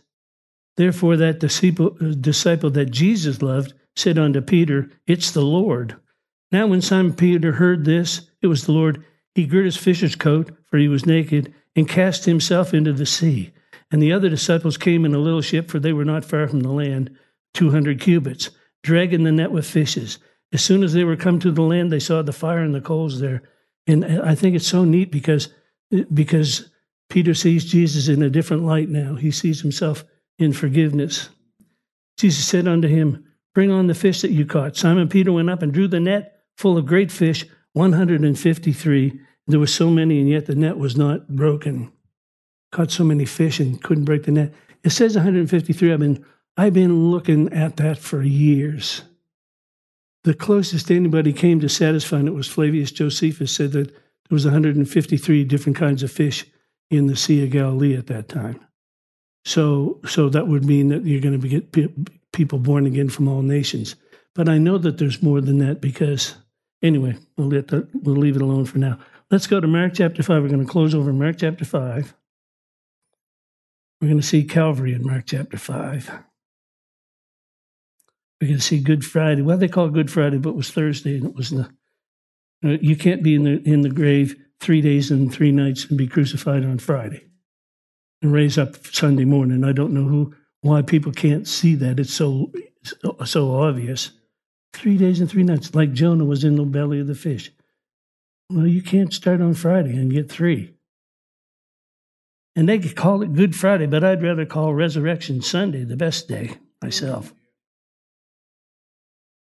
Therefore, 0.76 1.16
that 1.18 1.38
disciple, 1.38 1.96
uh, 2.00 2.14
disciple 2.20 2.70
that 2.70 2.90
Jesus 2.90 3.40
loved 3.40 3.74
said 3.94 4.18
unto 4.18 4.40
Peter, 4.40 4.90
It's 5.06 5.30
the 5.30 5.42
Lord. 5.42 5.94
Now, 6.50 6.66
when 6.66 6.82
Simon 6.82 7.14
Peter 7.14 7.52
heard 7.52 7.84
this, 7.84 8.28
it 8.42 8.48
was 8.48 8.64
the 8.64 8.72
Lord, 8.72 9.04
he 9.36 9.46
girt 9.46 9.66
his 9.66 9.76
fisher's 9.76 10.16
coat, 10.16 10.50
for 10.64 10.78
he 10.78 10.88
was 10.88 11.04
naked, 11.04 11.54
and 11.76 11.86
cast 11.86 12.24
himself 12.24 12.72
into 12.72 12.92
the 12.92 13.04
sea. 13.04 13.52
And 13.90 14.02
the 14.02 14.12
other 14.12 14.30
disciples 14.30 14.78
came 14.78 15.04
in 15.04 15.14
a 15.14 15.18
little 15.18 15.42
ship, 15.42 15.70
for 15.70 15.78
they 15.78 15.92
were 15.92 16.06
not 16.06 16.24
far 16.24 16.48
from 16.48 16.60
the 16.60 16.72
land, 16.72 17.14
200 17.54 18.00
cubits 18.00 18.50
dragging 18.82 19.24
the 19.24 19.32
net 19.32 19.52
with 19.52 19.66
fishes. 19.66 20.18
As 20.52 20.64
soon 20.64 20.82
as 20.82 20.94
they 20.94 21.04
were 21.04 21.16
come 21.16 21.38
to 21.40 21.50
the 21.50 21.62
land, 21.62 21.92
they 21.92 22.00
saw 22.00 22.22
the 22.22 22.32
fire 22.32 22.62
and 22.62 22.74
the 22.74 22.80
coals 22.80 23.20
there, 23.20 23.42
And 23.86 24.04
I 24.04 24.34
think 24.34 24.56
it's 24.56 24.66
so 24.66 24.84
neat 24.84 25.12
because 25.12 25.48
because 26.14 26.70
Peter 27.10 27.34
sees 27.34 27.64
Jesus 27.64 28.08
in 28.08 28.22
a 28.22 28.30
different 28.30 28.64
light 28.64 28.88
now. 28.88 29.16
He 29.16 29.30
sees 29.30 29.60
himself 29.60 30.04
in 30.38 30.52
forgiveness. 30.52 31.28
Jesus 32.16 32.46
said 32.46 32.66
unto 32.66 32.88
him, 32.88 33.24
Bring 33.54 33.70
on 33.70 33.86
the 33.86 33.94
fish 33.94 34.22
that 34.22 34.32
you 34.32 34.46
caught. 34.46 34.76
Simon 34.76 35.08
Peter 35.08 35.32
went 35.32 35.50
up 35.50 35.62
and 35.62 35.72
drew 35.72 35.88
the 35.88 36.00
net 36.00 36.40
full 36.56 36.78
of 36.78 36.86
great 36.86 37.12
fish, 37.12 37.44
153. 37.76 39.20
There 39.46 39.60
were 39.60 39.66
so 39.66 39.90
many, 39.90 40.18
and 40.18 40.28
yet 40.28 40.46
the 40.46 40.54
net 40.54 40.78
was 40.78 40.96
not 40.96 41.28
broken. 41.28 41.92
Caught 42.72 42.90
so 42.90 43.04
many 43.04 43.26
fish 43.26 43.60
and 43.60 43.82
couldn't 43.82 44.06
break 44.06 44.24
the 44.24 44.32
net. 44.32 44.54
It 44.82 44.90
says 44.90 45.14
153. 45.14 45.92
I've 45.92 46.00
been, 46.00 46.24
I've 46.56 46.72
been 46.72 47.10
looking 47.10 47.52
at 47.52 47.76
that 47.76 47.98
for 47.98 48.22
years. 48.22 49.02
The 50.24 50.32
closest 50.32 50.90
anybody 50.90 51.34
came 51.34 51.60
to 51.60 51.68
satisfying 51.68 52.26
it 52.26 52.34
was 52.34 52.48
Flavius 52.48 52.90
Josephus 52.90 53.52
said 53.52 53.72
that 53.72 53.90
there 53.90 54.00
was 54.30 54.46
153 54.46 55.44
different 55.44 55.76
kinds 55.76 56.02
of 56.02 56.10
fish 56.10 56.46
in 56.90 57.08
the 57.08 57.14
Sea 57.14 57.44
of 57.44 57.50
Galilee 57.50 57.94
at 57.94 58.06
that 58.06 58.28
time. 58.28 58.58
So, 59.44 60.00
so 60.08 60.30
that 60.30 60.48
would 60.48 60.64
mean 60.64 60.88
that 60.88 61.04
you're 61.04 61.20
going 61.20 61.38
to 61.38 61.48
get 61.48 62.32
people 62.32 62.58
born 62.58 62.86
again 62.86 63.10
from 63.10 63.28
all 63.28 63.42
nations. 63.42 63.96
But 64.34 64.48
I 64.48 64.56
know 64.56 64.78
that 64.78 64.96
there's 64.96 65.22
more 65.22 65.42
than 65.42 65.58
that 65.58 65.80
because, 65.80 66.34
anyway, 66.86 67.16
we'll, 67.36 67.48
let 67.48 67.70
we'll 67.94 68.16
leave 68.16 68.36
it 68.36 68.42
alone 68.42 68.64
for 68.64 68.78
now. 68.78 68.98
Let's 69.30 69.46
go 69.46 69.60
to 69.60 69.66
Mark 69.66 69.94
chapter 69.94 70.22
5. 70.22 70.42
We're 70.42 70.48
going 70.48 70.64
to 70.64 70.70
close 70.70 70.94
over 70.94 71.12
Mark 71.12 71.38
chapter 71.38 71.64
5. 71.64 72.14
We're 74.00 74.08
going 74.08 74.20
to 74.20 74.26
see 74.26 74.44
Calvary 74.44 74.94
in 74.94 75.04
Mark 75.04 75.24
chapter 75.26 75.56
5. 75.56 76.10
We're 78.40 78.48
going 78.48 78.58
to 78.58 78.64
see 78.64 78.80
Good 78.80 79.04
Friday. 79.04 79.42
Well, 79.42 79.56
they 79.56 79.68
call 79.68 79.86
it 79.86 79.94
Good 79.94 80.10
Friday, 80.10 80.38
but 80.38 80.50
it 80.50 80.56
was 80.56 80.70
Thursday, 80.70 81.16
and 81.16 81.26
it 81.26 81.34
was 81.34 81.50
the. 81.50 81.70
Uh, 82.64 82.76
you 82.80 82.96
can't 82.96 83.22
be 83.22 83.34
in 83.34 83.44
the 83.44 83.62
in 83.68 83.80
the 83.82 83.90
grave 83.90 84.34
three 84.60 84.80
days 84.80 85.10
and 85.10 85.32
three 85.32 85.52
nights 85.52 85.86
and 85.86 85.98
be 85.98 86.06
crucified 86.06 86.64
on 86.64 86.78
Friday, 86.78 87.26
and 88.22 88.32
raise 88.32 88.58
up 88.58 88.76
Sunday 88.86 89.24
morning. 89.24 89.64
I 89.64 89.72
don't 89.72 89.92
know 89.92 90.04
who 90.04 90.34
why 90.60 90.82
people 90.82 91.12
can't 91.12 91.48
see 91.48 91.74
that. 91.76 91.98
It's 91.98 92.12
so 92.12 92.52
so 93.24 93.54
obvious. 93.54 94.10
Three 94.76 94.98
days 94.98 95.20
and 95.20 95.30
three 95.30 95.42
nights, 95.42 95.74
like 95.74 95.94
Jonah 95.94 96.26
was 96.26 96.44
in 96.44 96.56
the 96.56 96.64
belly 96.64 97.00
of 97.00 97.06
the 97.06 97.14
fish. 97.14 97.50
Well, 98.50 98.66
you 98.66 98.82
can't 98.82 99.10
start 99.10 99.40
on 99.40 99.54
Friday 99.54 99.96
and 99.96 100.12
get 100.12 100.30
three. 100.30 100.74
And 102.54 102.68
they 102.68 102.78
could 102.78 102.94
call 102.94 103.22
it 103.22 103.32
Good 103.32 103.56
Friday, 103.56 103.86
but 103.86 104.04
I'd 104.04 104.22
rather 104.22 104.44
call 104.44 104.74
Resurrection 104.74 105.40
Sunday 105.40 105.84
the 105.84 105.96
best 105.96 106.28
day 106.28 106.58
myself. 106.82 107.32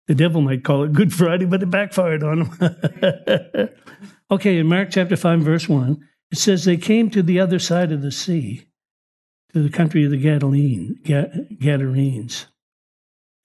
The 0.08 0.16
devil 0.16 0.42
might 0.42 0.66
call 0.66 0.84
it 0.84 0.92
Good 0.92 1.14
Friday, 1.14 1.46
but 1.46 1.64
it 1.64 1.72
backfired 1.72 2.22
on 2.22 2.42
him. 2.42 3.70
okay, 4.32 4.58
in 4.58 4.68
Mark 4.68 4.90
chapter 4.92 5.16
5, 5.16 5.40
verse 5.40 5.70
1, 5.70 6.06
it 6.34 6.38
says, 6.38 6.66
They 6.66 6.76
came 6.76 7.10
to 7.12 7.24
the 7.24 7.40
other 7.40 7.60
side 7.60 7.94
of 7.94 8.02
the 8.02 8.12
sea, 8.12 8.66
to 9.54 9.64
the 9.64 9.70
country 9.70 10.04
of 10.04 10.12
the 10.12 10.22
Gadarene, 10.22 11.02
Gadarenes. 11.62 12.48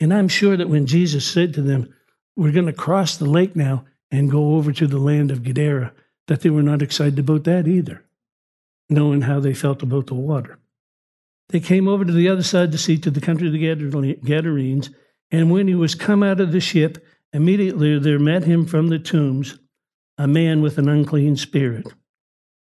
And 0.00 0.14
I'm 0.14 0.28
sure 0.28 0.56
that 0.56 0.68
when 0.68 0.86
Jesus 0.86 1.26
said 1.26 1.54
to 1.54 1.62
them, 1.62 1.94
We're 2.36 2.52
going 2.52 2.66
to 2.66 2.72
cross 2.72 3.16
the 3.16 3.26
lake 3.26 3.56
now 3.56 3.84
and 4.10 4.30
go 4.30 4.54
over 4.54 4.72
to 4.72 4.86
the 4.86 4.98
land 4.98 5.30
of 5.30 5.42
Gadara, 5.42 5.92
that 6.28 6.40
they 6.40 6.50
were 6.50 6.62
not 6.62 6.82
excited 6.82 7.18
about 7.18 7.44
that 7.44 7.66
either, 7.66 8.04
knowing 8.88 9.22
how 9.22 9.40
they 9.40 9.54
felt 9.54 9.82
about 9.82 10.06
the 10.06 10.14
water. 10.14 10.58
They 11.48 11.60
came 11.60 11.88
over 11.88 12.04
to 12.04 12.12
the 12.12 12.28
other 12.28 12.42
side 12.42 12.66
of 12.66 12.72
the 12.72 12.78
sea, 12.78 12.98
to 12.98 13.10
the 13.10 13.20
country 13.20 13.46
of 13.46 13.52
the 13.52 14.14
Gadarenes 14.24 14.90
and 15.30 15.50
when 15.50 15.68
he 15.68 15.74
was 15.74 15.94
come 15.94 16.22
out 16.22 16.40
of 16.40 16.52
the 16.52 16.60
ship, 16.60 17.04
immediately 17.32 17.98
there 17.98 18.18
met 18.18 18.44
him 18.44 18.66
from 18.66 18.88
the 18.88 18.98
tombs 18.98 19.58
a 20.20 20.26
man 20.26 20.60
with 20.60 20.78
an 20.78 20.88
unclean 20.88 21.36
spirit, 21.36 21.86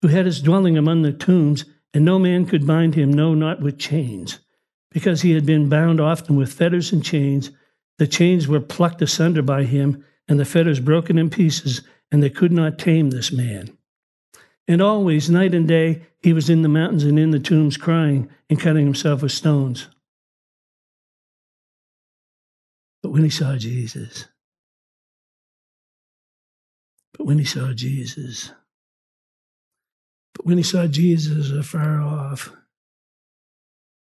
who 0.03 0.09
had 0.09 0.27
his 0.27 0.43
dwelling 0.43 0.77
among 0.77 1.01
the 1.01 1.13
tombs, 1.13 1.65
and 1.95 2.05
no 2.05 2.19
man 2.19 2.45
could 2.45 2.67
bind 2.67 2.95
him, 2.95 3.11
no, 3.11 3.33
not 3.33 3.63
with 3.63 3.79
chains, 3.79 4.41
because 4.91 5.23
he 5.23 5.33
had 5.33 5.47
been 5.47 5.69
bound 5.69 6.01
often 6.01 6.37
with 6.37 6.53
fetters 6.53 6.93
and 6.93 7.05
chains. 7.05 7.51
The 7.99 8.07
chains 8.07 8.49
were 8.49 8.61
plucked 8.61 9.03
asunder 9.03 9.43
by 9.43 9.65
him, 9.65 10.05
and 10.29 10.39
the 10.39 10.45
fetters 10.45 10.81
broken 10.81 11.19
in 11.19 11.31
pieces, 11.31 11.83
and 12.11 12.23
they 12.23 12.31
could 12.31 12.53
not 12.53 12.79
tame 12.79 13.11
this 13.11 13.33
man. 13.33 13.77
And 14.67 14.81
always, 14.81 15.29
night 15.29 15.55
and 15.55 15.67
day, 15.67 16.03
he 16.23 16.33
was 16.33 16.51
in 16.51 16.63
the 16.63 16.69
mountains 16.69 17.05
and 17.05 17.19
in 17.19 17.31
the 17.31 17.41
tombs, 17.41 17.77
crying 17.77 18.29
and 18.49 18.61
cutting 18.61 18.85
himself 18.85 19.23
with 19.23 19.33
stones. 19.33 19.89
But 23.03 23.11
when 23.11 23.25
he 23.25 23.31
saw 23.31 23.57
Jesus, 23.57 24.27
but 27.13 27.27
when 27.27 27.39
he 27.39 27.45
saw 27.45 27.73
Jesus, 27.73 28.53
but 30.35 30.47
when 30.47 30.59
he 30.59 30.63
saw 30.63 30.87
Jesus 30.87 31.51
afar 31.51 32.01
off, 32.01 32.55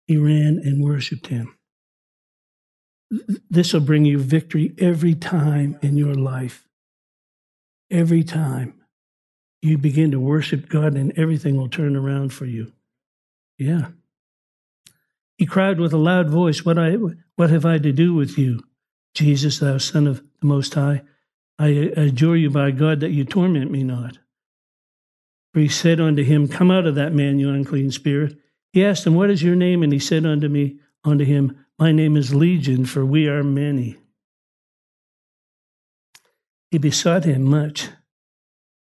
he 0.06 0.16
ran 0.16 0.60
and 0.62 0.84
worshiped 0.84 1.28
him. 1.28 1.56
This 3.48 3.72
will 3.72 3.80
bring 3.80 4.04
you 4.04 4.18
victory 4.18 4.74
every 4.78 5.14
time 5.14 5.78
in 5.82 5.96
your 5.96 6.14
life. 6.14 6.66
Every 7.90 8.24
time 8.24 8.74
you 9.62 9.78
begin 9.78 10.10
to 10.10 10.20
worship 10.20 10.68
God, 10.68 10.94
and 10.94 11.16
everything 11.18 11.56
will 11.56 11.68
turn 11.68 11.96
around 11.96 12.32
for 12.32 12.44
you. 12.44 12.72
Yeah. 13.58 13.88
He 15.38 15.46
cried 15.46 15.80
with 15.80 15.92
a 15.92 15.98
loud 15.98 16.28
voice, 16.28 16.64
What, 16.64 16.78
I, 16.78 16.96
what 17.36 17.50
have 17.50 17.64
I 17.64 17.78
to 17.78 17.92
do 17.92 18.12
with 18.14 18.36
you? 18.36 18.60
Jesus, 19.14 19.60
thou 19.60 19.78
Son 19.78 20.06
of 20.06 20.22
the 20.40 20.46
Most 20.46 20.74
High, 20.74 21.02
I 21.58 21.68
adjure 21.68 22.36
you 22.36 22.50
by 22.50 22.72
God 22.72 23.00
that 23.00 23.12
you 23.12 23.24
torment 23.24 23.70
me 23.70 23.84
not. 23.84 24.18
For 25.52 25.60
he 25.60 25.68
said 25.68 26.00
unto 26.00 26.22
him, 26.22 26.48
Come 26.48 26.70
out 26.70 26.86
of 26.86 26.96
that 26.96 27.12
man, 27.12 27.38
you 27.38 27.48
unclean 27.48 27.90
spirit. 27.90 28.36
He 28.74 28.84
asked 28.84 29.06
him, 29.06 29.14
What 29.14 29.30
is 29.30 29.40
your 29.40 29.54
name? 29.54 29.84
And 29.84 29.92
he 29.92 30.00
said 30.00 30.26
unto 30.26 30.48
me, 30.48 30.80
unto 31.04 31.24
him, 31.24 31.64
My 31.78 31.92
name 31.92 32.16
is 32.16 32.34
Legion, 32.34 32.86
for 32.86 33.06
we 33.06 33.28
are 33.28 33.44
many. 33.44 33.98
He 36.72 36.78
besought 36.78 37.22
him 37.22 37.44
much 37.44 37.90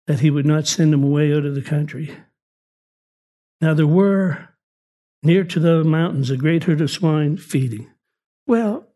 that 0.08 0.22
he 0.22 0.32
would 0.32 0.48
not 0.48 0.66
send 0.66 0.96
him 0.96 1.04
away 1.04 1.32
out 1.32 1.46
of 1.46 1.54
the 1.54 1.62
country. 1.62 2.12
Now 3.62 3.76
there 3.76 3.86
were 3.86 4.50
near 5.22 5.44
to 5.44 5.60
the 5.60 5.84
mountains 5.84 6.32
a 6.32 6.38
great 6.38 6.64
herd 6.64 6.82
of 6.82 6.90
swine 6.90 7.38
feeding. 7.38 7.88
Well, 8.48 8.88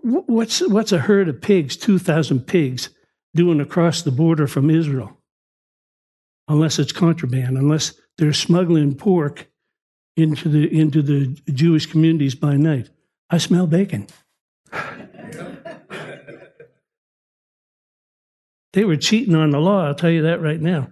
what's 0.00 0.66
what's 0.66 0.92
a 0.92 1.00
herd 1.00 1.28
of 1.28 1.42
pigs, 1.42 1.76
two 1.76 1.98
thousand 1.98 2.46
pigs, 2.46 2.88
doing 3.34 3.60
across 3.60 4.00
the 4.00 4.10
border 4.10 4.46
from 4.46 4.70
Israel? 4.70 5.18
Unless 6.48 6.78
it's 6.78 6.92
contraband, 6.92 7.58
unless 7.58 7.92
they're 8.20 8.32
smuggling 8.34 8.94
pork 8.94 9.50
into 10.14 10.48
the 10.50 10.78
into 10.78 11.00
the 11.02 11.26
Jewish 11.52 11.86
communities 11.86 12.34
by 12.34 12.56
night. 12.56 12.90
I 13.30 13.38
smell 13.38 13.66
bacon. 13.66 14.06
they 18.74 18.84
were 18.84 18.96
cheating 18.96 19.34
on 19.34 19.50
the 19.50 19.58
law. 19.58 19.86
I'll 19.86 19.94
tell 19.94 20.10
you 20.10 20.22
that 20.22 20.42
right 20.42 20.60
now. 20.60 20.90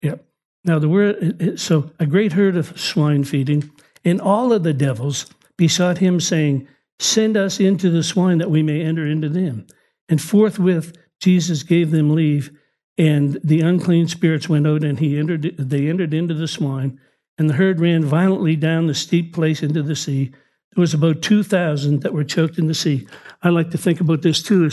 Yep. 0.00 0.24
Now 0.64 0.78
the 0.78 0.88
word 0.88 1.60
so 1.60 1.90
a 1.98 2.06
great 2.06 2.32
herd 2.32 2.56
of 2.56 2.80
swine 2.80 3.24
feeding, 3.24 3.70
and 4.02 4.18
all 4.20 4.52
of 4.52 4.62
the 4.62 4.72
devils 4.72 5.26
besought 5.58 5.98
him, 5.98 6.20
saying, 6.20 6.66
Send 6.98 7.36
us 7.36 7.60
into 7.60 7.90
the 7.90 8.02
swine 8.02 8.38
that 8.38 8.50
we 8.50 8.62
may 8.62 8.80
enter 8.80 9.06
into 9.06 9.28
them. 9.28 9.66
And 10.08 10.22
forthwith 10.22 10.96
Jesus 11.20 11.62
gave 11.64 11.90
them 11.90 12.14
leave, 12.14 12.50
and 12.98 13.40
the 13.42 13.60
unclean 13.60 14.08
spirits 14.08 14.48
went 14.48 14.66
out, 14.66 14.84
and 14.84 14.98
he 14.98 15.18
entered. 15.18 15.56
They 15.58 15.88
entered 15.88 16.12
into 16.12 16.34
the 16.34 16.48
swine, 16.48 17.00
and 17.38 17.48
the 17.48 17.54
herd 17.54 17.80
ran 17.80 18.04
violently 18.04 18.56
down 18.56 18.86
the 18.86 18.94
steep 18.94 19.34
place 19.34 19.62
into 19.62 19.82
the 19.82 19.96
sea. 19.96 20.32
There 20.74 20.80
was 20.80 20.94
about 20.94 21.22
two 21.22 21.42
thousand 21.42 22.02
that 22.02 22.14
were 22.14 22.24
choked 22.24 22.58
in 22.58 22.66
the 22.66 22.74
sea. 22.74 23.06
I 23.42 23.48
like 23.50 23.70
to 23.70 23.78
think 23.78 24.00
about 24.00 24.22
this 24.22 24.42
too. 24.42 24.70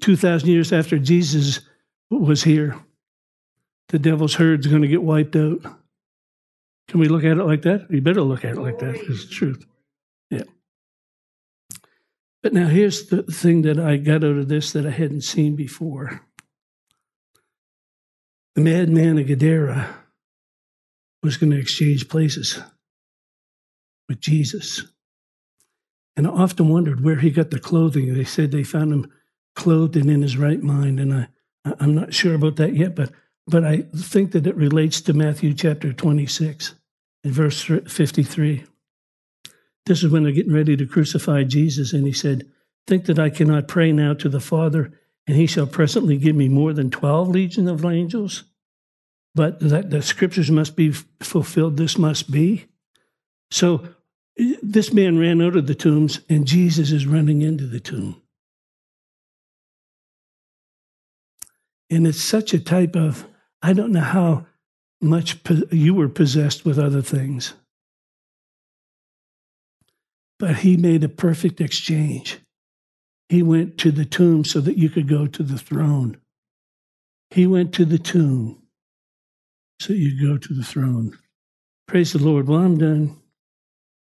Two 0.00 0.16
thousand 0.16 0.48
years 0.48 0.72
after 0.72 0.98
Jesus 0.98 1.60
was 2.10 2.44
here, 2.44 2.76
the 3.88 3.98
devil's 3.98 4.34
herd's 4.34 4.66
going 4.66 4.82
to 4.82 4.88
get 4.88 5.02
wiped 5.02 5.36
out. 5.36 5.62
Can 6.88 7.00
we 7.00 7.08
look 7.08 7.24
at 7.24 7.38
it 7.38 7.44
like 7.44 7.62
that? 7.62 7.88
We 7.88 8.00
better 8.00 8.22
look 8.22 8.44
at 8.44 8.56
it 8.56 8.60
like 8.60 8.78
that. 8.78 8.94
It's 8.94 9.26
the 9.26 9.34
truth. 9.34 9.64
Yeah. 10.30 10.42
But 12.42 12.52
now 12.52 12.66
here's 12.66 13.06
the 13.06 13.22
thing 13.22 13.62
that 13.62 13.78
I 13.78 13.96
got 13.96 14.22
out 14.22 14.36
of 14.36 14.48
this 14.48 14.72
that 14.72 14.86
I 14.86 14.90
hadn't 14.90 15.22
seen 15.22 15.56
before. 15.56 16.20
The 18.54 18.60
madman 18.60 19.18
of 19.18 19.26
Gadara 19.26 19.94
was 21.22 21.36
going 21.36 21.50
to 21.50 21.58
exchange 21.58 22.08
places 22.08 22.60
with 24.08 24.20
Jesus. 24.20 24.84
And 26.16 26.26
I 26.26 26.30
often 26.30 26.68
wondered 26.68 27.02
where 27.02 27.16
he 27.16 27.30
got 27.30 27.50
the 27.50 27.58
clothing. 27.58 28.14
They 28.14 28.24
said 28.24 28.52
they 28.52 28.62
found 28.62 28.92
him 28.92 29.12
clothed 29.56 29.96
and 29.96 30.10
in 30.10 30.22
his 30.22 30.36
right 30.36 30.62
mind. 30.62 31.00
And 31.00 31.14
I, 31.14 31.28
I'm 31.80 31.94
not 31.94 32.14
sure 32.14 32.34
about 32.34 32.56
that 32.56 32.76
yet, 32.76 32.94
but, 32.94 33.10
but 33.46 33.64
I 33.64 33.82
think 33.96 34.32
that 34.32 34.46
it 34.46 34.54
relates 34.56 35.00
to 35.02 35.12
Matthew 35.12 35.54
chapter 35.54 35.92
26 35.92 36.74
and 37.24 37.32
verse 37.32 37.60
53. 37.62 38.64
This 39.86 40.02
is 40.02 40.10
when 40.10 40.22
they're 40.22 40.32
getting 40.32 40.54
ready 40.54 40.76
to 40.76 40.86
crucify 40.86 41.44
Jesus, 41.44 41.92
and 41.92 42.06
he 42.06 42.12
said, 42.12 42.48
Think 42.86 43.06
that 43.06 43.18
I 43.18 43.30
cannot 43.30 43.68
pray 43.68 43.92
now 43.92 44.14
to 44.14 44.28
the 44.28 44.40
Father, 44.40 44.92
and 45.26 45.36
he 45.36 45.46
shall 45.46 45.66
presently 45.66 46.16
give 46.16 46.36
me 46.36 46.48
more 46.48 46.72
than 46.72 46.90
12 46.90 47.28
legions 47.28 47.70
of 47.70 47.84
angels. 47.84 48.44
But 49.34 49.58
that 49.60 49.90
the 49.90 50.02
scriptures 50.02 50.50
must 50.50 50.76
be 50.76 50.92
fulfilled, 50.92 51.76
this 51.76 51.98
must 51.98 52.30
be. 52.30 52.66
So 53.50 53.88
this 54.36 54.92
man 54.92 55.18
ran 55.18 55.40
out 55.40 55.56
of 55.56 55.66
the 55.66 55.74
tombs, 55.74 56.20
and 56.28 56.46
Jesus 56.46 56.90
is 56.90 57.06
running 57.06 57.42
into 57.42 57.66
the 57.66 57.80
tomb. 57.80 58.20
And 61.90 62.06
it's 62.06 62.22
such 62.22 62.54
a 62.54 62.58
type 62.58 62.96
of, 62.96 63.26
I 63.62 63.72
don't 63.72 63.92
know 63.92 64.00
how 64.00 64.46
much 65.00 65.38
you 65.70 65.94
were 65.94 66.08
possessed 66.08 66.64
with 66.64 66.78
other 66.78 67.02
things. 67.02 67.54
But 70.38 70.56
he 70.56 70.76
made 70.76 71.04
a 71.04 71.08
perfect 71.08 71.60
exchange. 71.60 72.38
He 73.34 73.42
went 73.42 73.78
to 73.78 73.90
the 73.90 74.04
tomb 74.04 74.44
so 74.44 74.60
that 74.60 74.78
you 74.78 74.88
could 74.88 75.08
go 75.08 75.26
to 75.26 75.42
the 75.42 75.58
throne. 75.58 76.18
He 77.30 77.48
went 77.48 77.74
to 77.74 77.84
the 77.84 77.98
tomb 77.98 78.62
so 79.80 79.92
you 79.92 80.24
go 80.24 80.38
to 80.38 80.54
the 80.54 80.62
throne. 80.62 81.18
Praise 81.88 82.12
the 82.12 82.20
Lord. 82.20 82.46
Well, 82.46 82.60
I'm 82.60 82.78
done. 82.78 83.16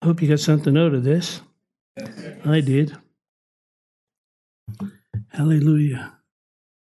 I 0.02 0.06
hope 0.06 0.20
you 0.20 0.28
got 0.28 0.40
something 0.40 0.76
out 0.76 0.92
of 0.92 1.04
this. 1.04 1.40
I 2.44 2.60
did. 2.62 2.96
Hallelujah. 5.28 6.14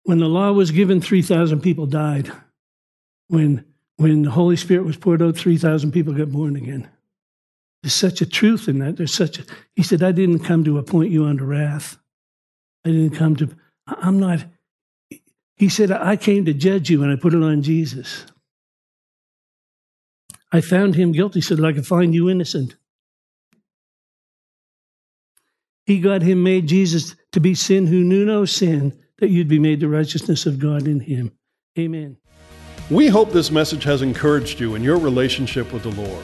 When 0.03 0.19
the 0.19 0.27
law 0.27 0.51
was 0.51 0.71
given, 0.71 0.99
3,000 0.99 1.61
people 1.61 1.85
died. 1.85 2.29
When, 3.29 3.63
when 3.95 4.23
the 4.23 4.31
Holy 4.31 4.57
Spirit 4.57 4.85
was 4.85 4.97
poured 4.97 5.21
out, 5.21 5.37
3,000 5.37 5.93
people 5.93 6.11
got 6.11 6.33
born 6.33 6.57
again. 6.57 6.89
There's 7.83 7.93
such 7.93 8.19
a 8.19 8.25
truth 8.25 8.67
in 8.67 8.79
that. 8.79 8.97
There's 8.97 9.13
such 9.13 9.39
a, 9.39 9.45
he 9.77 9.83
said, 9.83 10.03
I 10.03 10.11
didn't 10.11 10.39
come 10.39 10.65
to 10.65 10.77
appoint 10.77 11.09
you 11.09 11.23
unto 11.23 11.45
wrath. 11.45 11.97
I 12.85 12.89
didn't 12.89 13.15
come 13.15 13.35
to, 13.37 13.49
I'm 13.87 14.19
not, 14.19 14.45
he 15.55 15.69
said, 15.69 15.91
I 15.91 16.15
came 16.15 16.45
to 16.45 16.53
judge 16.53 16.89
you 16.89 17.03
and 17.03 17.11
I 17.11 17.15
put 17.15 17.33
it 17.33 17.43
on 17.43 17.61
Jesus. 17.61 18.25
I 20.51 20.61
found 20.61 20.95
him 20.95 21.11
guilty 21.11 21.41
so 21.41 21.55
that 21.55 21.65
I 21.65 21.73
could 21.73 21.87
find 21.87 22.13
you 22.13 22.29
innocent. 22.29 22.75
He 25.85 25.99
got 25.99 26.21
him 26.21 26.43
made 26.43 26.67
Jesus 26.67 27.15
to 27.31 27.39
be 27.39 27.55
sin 27.55 27.87
who 27.87 28.03
knew 28.03 28.25
no 28.25 28.45
sin, 28.45 28.97
that 29.19 29.29
you'd 29.29 29.47
be 29.47 29.59
made 29.59 29.79
the 29.79 29.87
righteousness 29.87 30.45
of 30.45 30.59
God 30.59 30.87
in 30.87 30.99
him. 30.99 31.31
Amen. 31.77 32.17
We 32.89 33.07
hope 33.07 33.31
this 33.31 33.51
message 33.51 33.83
has 33.83 34.01
encouraged 34.01 34.59
you 34.59 34.75
in 34.75 34.83
your 34.83 34.97
relationship 34.97 35.73
with 35.73 35.83
the 35.83 35.91
Lord. 35.91 36.23